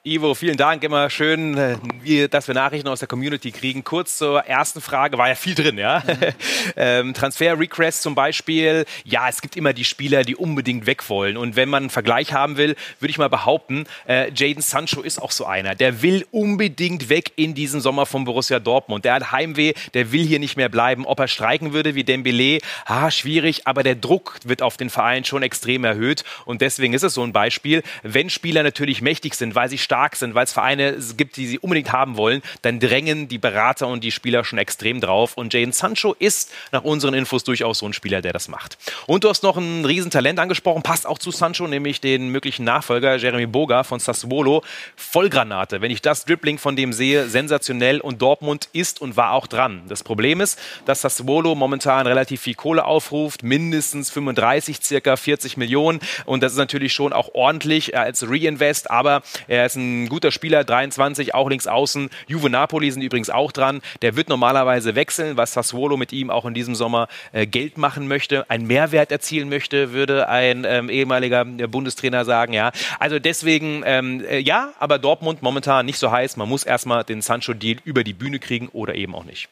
Ivo, 0.06 0.34
vielen 0.34 0.58
Dank. 0.58 0.84
Immer 0.84 1.08
schön, 1.08 1.56
äh, 1.56 2.28
dass 2.28 2.46
wir 2.46 2.54
Nachrichten 2.54 2.88
aus 2.88 2.98
der 2.98 3.08
Community 3.08 3.52
kriegen. 3.52 3.84
Kurz 3.84 4.18
zur 4.18 4.40
ersten 4.40 4.82
Frage, 4.82 5.16
war 5.16 5.28
ja 5.28 5.34
viel 5.34 5.54
drin, 5.54 5.78
ja. 5.78 6.02
Mhm. 6.06 6.18
ähm, 6.76 7.14
Transfer 7.14 7.58
Request 7.58 8.02
zum 8.02 8.14
Beispiel. 8.14 8.84
Ja, 9.04 9.30
es 9.30 9.40
gibt 9.40 9.56
immer 9.56 9.72
die 9.72 9.86
Spieler, 9.86 10.22
die 10.22 10.36
unbedingt 10.36 10.84
weg 10.84 11.08
wollen. 11.08 11.38
Und 11.38 11.56
wenn 11.56 11.70
man 11.70 11.84
einen 11.84 11.90
Vergleich 11.90 12.34
haben 12.34 12.58
will, 12.58 12.76
würde 13.00 13.10
ich 13.12 13.16
mal 13.16 13.30
behaupten, 13.30 13.86
äh, 14.06 14.30
Jaden 14.34 14.60
Sancho 14.60 15.00
ist 15.00 15.22
auch 15.22 15.30
so 15.30 15.46
einer. 15.46 15.74
Der 15.74 16.02
will 16.02 16.26
unbedingt 16.30 17.08
weg 17.08 17.32
in 17.36 17.54
diesem 17.54 17.80
Sommer 17.80 18.04
vom 18.04 18.26
Borussia 18.26 18.58
Dortmund. 18.58 19.06
Der 19.06 19.14
hat 19.14 19.32
Heimweh, 19.32 19.72
der 19.94 20.12
will 20.12 20.26
hier 20.26 20.38
nicht 20.38 20.58
mehr 20.58 20.68
bleiben. 20.68 21.06
Ob 21.06 21.18
er 21.18 21.28
streiken 21.28 21.72
würde 21.72 21.94
wie 21.94 22.04
Dembele, 22.04 22.58
ah, 22.84 23.10
schwierig. 23.10 23.66
Aber 23.66 23.82
der 23.82 23.94
Druck 23.94 24.38
wird 24.44 24.60
auf 24.60 24.76
den 24.76 24.90
Verein 24.90 25.24
schon 25.24 25.42
extrem 25.42 25.82
erhöht. 25.82 26.24
Und 26.44 26.60
deswegen 26.60 26.92
ist 26.92 27.04
es 27.04 27.14
so 27.14 27.22
ein 27.22 27.32
Beispiel. 27.32 27.82
Wenn 28.02 28.28
Spieler 28.28 28.62
natürlich 28.62 29.00
mächtig 29.00 29.34
sind, 29.34 29.54
weil 29.54 29.70
sie 29.70 29.78
stark 29.78 29.93
stark 29.94 30.16
sind, 30.16 30.34
weil 30.34 30.42
es 30.42 30.52
Vereine 30.52 30.98
gibt, 31.16 31.36
die 31.36 31.46
sie 31.46 31.60
unbedingt 31.60 31.92
haben 31.92 32.16
wollen, 32.16 32.42
dann 32.62 32.80
drängen 32.80 33.28
die 33.28 33.38
Berater 33.38 33.86
und 33.86 34.02
die 34.02 34.10
Spieler 34.10 34.42
schon 34.42 34.58
extrem 34.58 35.00
drauf. 35.00 35.34
Und 35.36 35.54
Jane 35.54 35.72
Sancho 35.72 36.16
ist 36.18 36.50
nach 36.72 36.82
unseren 36.82 37.14
Infos 37.14 37.44
durchaus 37.44 37.78
so 37.78 37.86
ein 37.86 37.92
Spieler, 37.92 38.20
der 38.20 38.32
das 38.32 38.48
macht. 38.48 38.76
Und 39.06 39.22
du 39.22 39.28
hast 39.28 39.44
noch 39.44 39.56
ein 39.56 39.84
Riesentalent 39.84 40.40
angesprochen, 40.40 40.82
passt 40.82 41.06
auch 41.06 41.20
zu 41.20 41.30
Sancho, 41.30 41.68
nämlich 41.68 42.00
den 42.00 42.30
möglichen 42.30 42.64
Nachfolger 42.64 43.14
Jeremy 43.14 43.46
Boga 43.46 43.84
von 43.84 44.00
Sassuolo. 44.00 44.64
Vollgranate. 44.96 45.80
Wenn 45.80 45.92
ich 45.92 46.02
das 46.02 46.24
Dribbling 46.24 46.58
von 46.58 46.74
dem 46.74 46.92
sehe, 46.92 47.28
sensationell. 47.28 48.00
Und 48.00 48.20
Dortmund 48.20 48.68
ist 48.72 49.00
und 49.00 49.16
war 49.16 49.30
auch 49.30 49.46
dran. 49.46 49.82
Das 49.86 50.02
Problem 50.02 50.40
ist, 50.40 50.58
dass 50.86 51.02
Sassuolo 51.02 51.54
momentan 51.54 52.08
relativ 52.08 52.40
viel 52.40 52.54
Kohle 52.56 52.84
aufruft, 52.84 53.44
mindestens 53.44 54.10
35, 54.10 54.78
circa 54.82 55.14
40 55.14 55.56
Millionen. 55.56 56.00
Und 56.24 56.42
das 56.42 56.50
ist 56.50 56.58
natürlich 56.58 56.92
schon 56.92 57.12
auch 57.12 57.30
ordentlich 57.34 57.96
als 57.96 58.28
Reinvest, 58.28 58.90
aber 58.90 59.22
er 59.46 59.66
ist 59.66 59.76
ein 59.76 59.83
ein 59.84 60.08
guter 60.08 60.30
Spieler, 60.30 60.64
23, 60.64 61.34
auch 61.34 61.48
links 61.48 61.66
außen. 61.66 62.10
Juve 62.26 62.50
Napoli 62.50 62.90
sind 62.90 63.02
übrigens 63.02 63.30
auch 63.30 63.52
dran. 63.52 63.80
Der 64.02 64.16
wird 64.16 64.28
normalerweise 64.28 64.94
wechseln, 64.94 65.36
was 65.36 65.52
Sassuolo 65.52 65.96
mit 65.96 66.12
ihm 66.12 66.30
auch 66.30 66.44
in 66.44 66.54
diesem 66.54 66.74
Sommer 66.74 67.08
äh, 67.32 67.46
Geld 67.46 67.78
machen 67.78 68.08
möchte, 68.08 68.48
einen 68.50 68.66
Mehrwert 68.66 69.12
erzielen 69.12 69.48
möchte, 69.48 69.92
würde 69.92 70.28
ein 70.28 70.64
ähm, 70.66 70.88
ehemaliger 70.88 71.42
äh, 71.42 71.66
Bundestrainer 71.66 72.24
sagen. 72.24 72.52
Ja, 72.52 72.72
also 72.98 73.18
deswegen 73.18 73.82
ähm, 73.84 74.24
äh, 74.24 74.38
ja, 74.38 74.72
aber 74.78 74.98
Dortmund 74.98 75.42
momentan 75.42 75.86
nicht 75.86 75.98
so 75.98 76.10
heiß. 76.10 76.36
Man 76.36 76.48
muss 76.48 76.64
erstmal 76.64 77.04
den 77.04 77.22
Sancho-Deal 77.22 77.78
über 77.84 78.04
die 78.04 78.12
Bühne 78.12 78.38
kriegen 78.38 78.68
oder 78.68 78.94
eben 78.94 79.14
auch 79.14 79.24
nicht. 79.24 79.48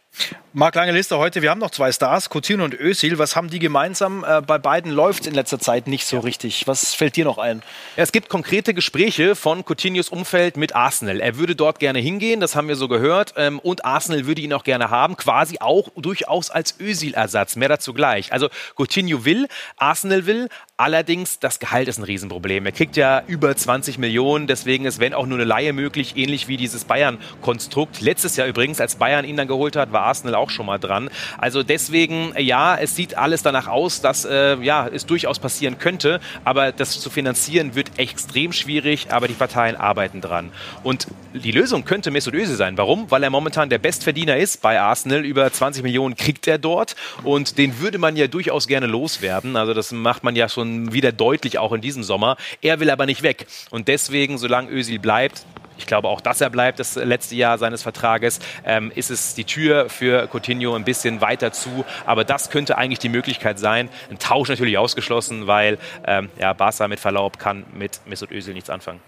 Marc, 0.52 0.74
lange 0.74 0.92
Liste 0.92 1.16
heute. 1.16 1.40
Wir 1.40 1.48
haben 1.50 1.60
noch 1.60 1.70
zwei 1.70 1.90
Stars, 1.90 2.28
Coutinho 2.28 2.64
und 2.64 2.78
Özil. 2.78 3.18
Was 3.18 3.36
haben 3.36 3.48
die 3.48 3.58
gemeinsam? 3.58 4.24
Äh, 4.24 4.42
bei 4.42 4.58
beiden 4.58 4.92
läuft 4.92 5.26
in 5.26 5.32
letzter 5.32 5.58
Zeit 5.58 5.86
nicht 5.86 6.06
so 6.06 6.18
richtig. 6.18 6.66
Was 6.66 6.94
fällt 6.94 7.16
dir 7.16 7.24
noch 7.24 7.38
ein? 7.38 7.62
Ja, 7.96 8.02
es 8.02 8.12
gibt 8.12 8.28
konkrete 8.28 8.74
Gespräche 8.74 9.34
von 9.34 9.64
Coutinhos 9.64 10.10
Umfeld 10.22 10.56
mit 10.56 10.76
Arsenal. 10.76 11.18
Er 11.18 11.36
würde 11.36 11.56
dort 11.56 11.80
gerne 11.80 11.98
hingehen, 11.98 12.38
das 12.38 12.54
haben 12.54 12.68
wir 12.68 12.76
so 12.76 12.86
gehört. 12.86 13.34
Ähm, 13.36 13.58
und 13.58 13.84
Arsenal 13.84 14.24
würde 14.24 14.40
ihn 14.40 14.52
auch 14.52 14.62
gerne 14.62 14.88
haben, 14.88 15.16
quasi 15.16 15.56
auch 15.58 15.88
durchaus 15.96 16.48
als 16.48 16.78
Özil-Ersatz. 16.78 17.56
Mehr 17.56 17.68
dazu 17.68 17.92
gleich. 17.92 18.32
Also 18.32 18.48
Coutinho 18.76 19.24
will, 19.24 19.48
Arsenal 19.78 20.26
will, 20.26 20.48
Allerdings, 20.82 21.38
das 21.38 21.60
Gehalt 21.60 21.86
ist 21.86 21.98
ein 21.98 22.02
Riesenproblem. 22.02 22.66
Er 22.66 22.72
kriegt 22.72 22.96
ja 22.96 23.22
über 23.28 23.54
20 23.54 23.98
Millionen, 23.98 24.48
deswegen 24.48 24.84
ist, 24.84 24.98
wenn 24.98 25.14
auch 25.14 25.26
nur 25.26 25.38
eine 25.38 25.44
Laie 25.44 25.72
möglich, 25.72 26.16
ähnlich 26.16 26.48
wie 26.48 26.56
dieses 26.56 26.86
Bayern-Konstrukt. 26.86 28.00
Letztes 28.00 28.36
Jahr 28.36 28.48
übrigens, 28.48 28.80
als 28.80 28.96
Bayern 28.96 29.24
ihn 29.24 29.36
dann 29.36 29.46
geholt 29.46 29.76
hat, 29.76 29.92
war 29.92 30.02
Arsenal 30.02 30.34
auch 30.34 30.50
schon 30.50 30.66
mal 30.66 30.78
dran. 30.78 31.08
Also 31.38 31.62
deswegen, 31.62 32.34
ja, 32.36 32.74
es 32.74 32.96
sieht 32.96 33.16
alles 33.16 33.44
danach 33.44 33.68
aus, 33.68 34.00
dass 34.00 34.24
äh, 34.24 34.56
ja, 34.56 34.88
es 34.88 35.06
durchaus 35.06 35.38
passieren 35.38 35.78
könnte, 35.78 36.18
aber 36.42 36.72
das 36.72 36.98
zu 36.98 37.10
finanzieren 37.10 37.76
wird 37.76 38.00
extrem 38.00 38.52
schwierig, 38.52 39.12
aber 39.12 39.28
die 39.28 39.34
Parteien 39.34 39.76
arbeiten 39.76 40.01
dran. 40.08 40.50
Und 40.82 41.06
die 41.34 41.52
Lösung 41.52 41.84
könnte 41.84 42.10
Mesut 42.10 42.34
Özil 42.34 42.56
sein. 42.56 42.76
Warum? 42.76 43.10
Weil 43.10 43.22
er 43.22 43.30
momentan 43.30 43.70
der 43.70 43.78
Bestverdiener 43.78 44.36
ist 44.36 44.62
bei 44.62 44.80
Arsenal. 44.80 45.24
Über 45.24 45.50
20 45.50 45.82
Millionen 45.82 46.16
kriegt 46.16 46.46
er 46.46 46.58
dort 46.58 46.96
und 47.22 47.58
den 47.58 47.80
würde 47.80 47.98
man 47.98 48.16
ja 48.16 48.26
durchaus 48.26 48.66
gerne 48.66 48.86
loswerden. 48.86 49.56
Also 49.56 49.74
das 49.74 49.92
macht 49.92 50.24
man 50.24 50.36
ja 50.36 50.48
schon 50.48 50.92
wieder 50.92 51.12
deutlich, 51.12 51.58
auch 51.58 51.72
in 51.72 51.80
diesem 51.80 52.02
Sommer. 52.02 52.36
Er 52.60 52.80
will 52.80 52.90
aber 52.90 53.06
nicht 53.06 53.22
weg. 53.22 53.46
Und 53.70 53.88
deswegen, 53.88 54.38
solange 54.38 54.70
Özil 54.70 54.98
bleibt, 54.98 55.44
ich 55.78 55.86
glaube 55.86 56.08
auch, 56.08 56.20
dass 56.20 56.40
er 56.40 56.50
bleibt, 56.50 56.78
das 56.78 56.94
letzte 56.94 57.34
Jahr 57.34 57.58
seines 57.58 57.82
Vertrages, 57.82 58.40
ähm, 58.64 58.92
ist 58.94 59.10
es 59.10 59.34
die 59.34 59.44
Tür 59.44 59.88
für 59.88 60.28
Coutinho 60.32 60.74
ein 60.74 60.84
bisschen 60.84 61.20
weiter 61.20 61.52
zu. 61.52 61.84
Aber 62.06 62.24
das 62.24 62.50
könnte 62.50 62.78
eigentlich 62.78 62.98
die 62.98 63.08
Möglichkeit 63.08 63.58
sein. 63.58 63.88
Ein 64.10 64.18
Tausch 64.18 64.48
natürlich 64.48 64.78
ausgeschlossen, 64.78 65.46
weil 65.46 65.78
ähm, 66.06 66.30
ja, 66.38 66.52
Barca 66.52 66.88
mit 66.88 67.00
Verlaub 67.00 67.38
kann 67.38 67.64
mit 67.74 68.00
Mesut 68.06 68.30
Özil 68.30 68.54
nichts 68.54 68.70
anfangen. 68.70 69.00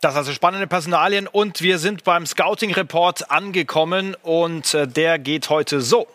Das 0.00 0.14
also 0.14 0.32
spannende 0.32 0.68
Personalien 0.68 1.26
und 1.26 1.60
wir 1.60 1.80
sind 1.80 2.04
beim 2.04 2.24
Scouting 2.24 2.72
Report 2.72 3.32
angekommen 3.32 4.14
und 4.22 4.72
äh, 4.72 4.86
der 4.86 5.18
geht 5.18 5.50
heute 5.50 5.80
so. 5.80 6.06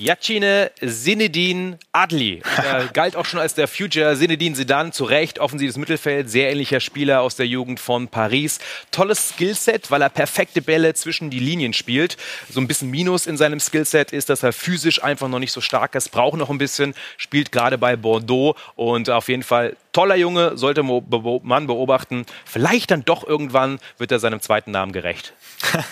Yacine 0.00 0.70
Sinedin 0.80 1.76
Adli. 1.92 2.40
Er 2.56 2.86
galt 2.92 3.16
auch 3.16 3.26
schon 3.26 3.38
als 3.38 3.52
der 3.52 3.68
Future 3.68 4.16
Sinedin 4.16 4.54
Sedan, 4.54 4.92
zu 4.92 5.04
Recht, 5.04 5.38
offensives 5.38 5.76
Mittelfeld, 5.76 6.30
sehr 6.30 6.50
ähnlicher 6.50 6.80
Spieler 6.80 7.20
aus 7.20 7.36
der 7.36 7.46
Jugend 7.46 7.80
von 7.80 8.08
Paris. 8.08 8.60
Tolles 8.92 9.28
Skillset, 9.28 9.90
weil 9.90 10.00
er 10.00 10.08
perfekte 10.08 10.62
Bälle 10.62 10.94
zwischen 10.94 11.28
die 11.28 11.38
Linien 11.38 11.74
spielt. 11.74 12.16
So 12.48 12.60
ein 12.60 12.66
bisschen 12.66 12.90
Minus 12.90 13.26
in 13.26 13.36
seinem 13.36 13.60
Skillset 13.60 14.12
ist, 14.12 14.30
dass 14.30 14.42
er 14.42 14.54
physisch 14.54 15.04
einfach 15.04 15.28
noch 15.28 15.38
nicht 15.38 15.52
so 15.52 15.60
stark 15.60 15.94
ist, 15.94 16.08
braucht 16.08 16.38
noch 16.38 16.48
ein 16.48 16.58
bisschen, 16.58 16.94
spielt 17.18 17.52
gerade 17.52 17.76
bei 17.76 17.96
Bordeaux 17.96 18.56
und 18.76 19.10
auf 19.10 19.28
jeden 19.28 19.42
Fall 19.42 19.76
toller 19.92 20.16
Junge, 20.16 20.56
sollte 20.56 20.82
man 20.82 21.66
beobachten. 21.66 22.26
Vielleicht 22.44 22.90
dann 22.90 23.04
doch 23.04 23.26
irgendwann 23.26 23.78
wird 23.98 24.12
er 24.12 24.18
seinem 24.18 24.40
zweiten 24.40 24.70
Namen 24.70 24.92
gerecht. 24.92 25.32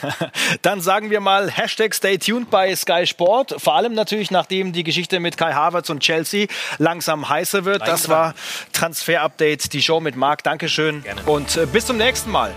dann 0.62 0.80
sagen 0.80 1.10
wir 1.10 1.20
mal 1.20 1.50
Hashtag 1.50 1.94
Stay 1.94 2.18
tuned 2.18 2.50
bei 2.50 2.74
Sky 2.74 3.06
Sport. 3.06 3.54
Vor 3.58 3.74
allem 3.74 3.94
natürlich, 3.94 4.30
nachdem 4.30 4.72
die 4.72 4.84
Geschichte 4.84 5.20
mit 5.20 5.36
Kai 5.36 5.52
Havertz 5.52 5.90
und 5.90 6.00
Chelsea 6.00 6.46
langsam 6.78 7.28
heißer 7.28 7.64
wird. 7.64 7.86
Das 7.86 8.08
war 8.08 8.34
Transfer 8.72 9.22
Update, 9.22 9.72
die 9.72 9.82
Show 9.82 10.00
mit 10.00 10.16
Marc. 10.16 10.42
Dankeschön 10.42 11.02
Gerne. 11.02 11.22
und 11.26 11.56
äh, 11.56 11.66
bis 11.66 11.86
zum 11.86 11.96
nächsten 11.96 12.30
Mal. 12.30 12.54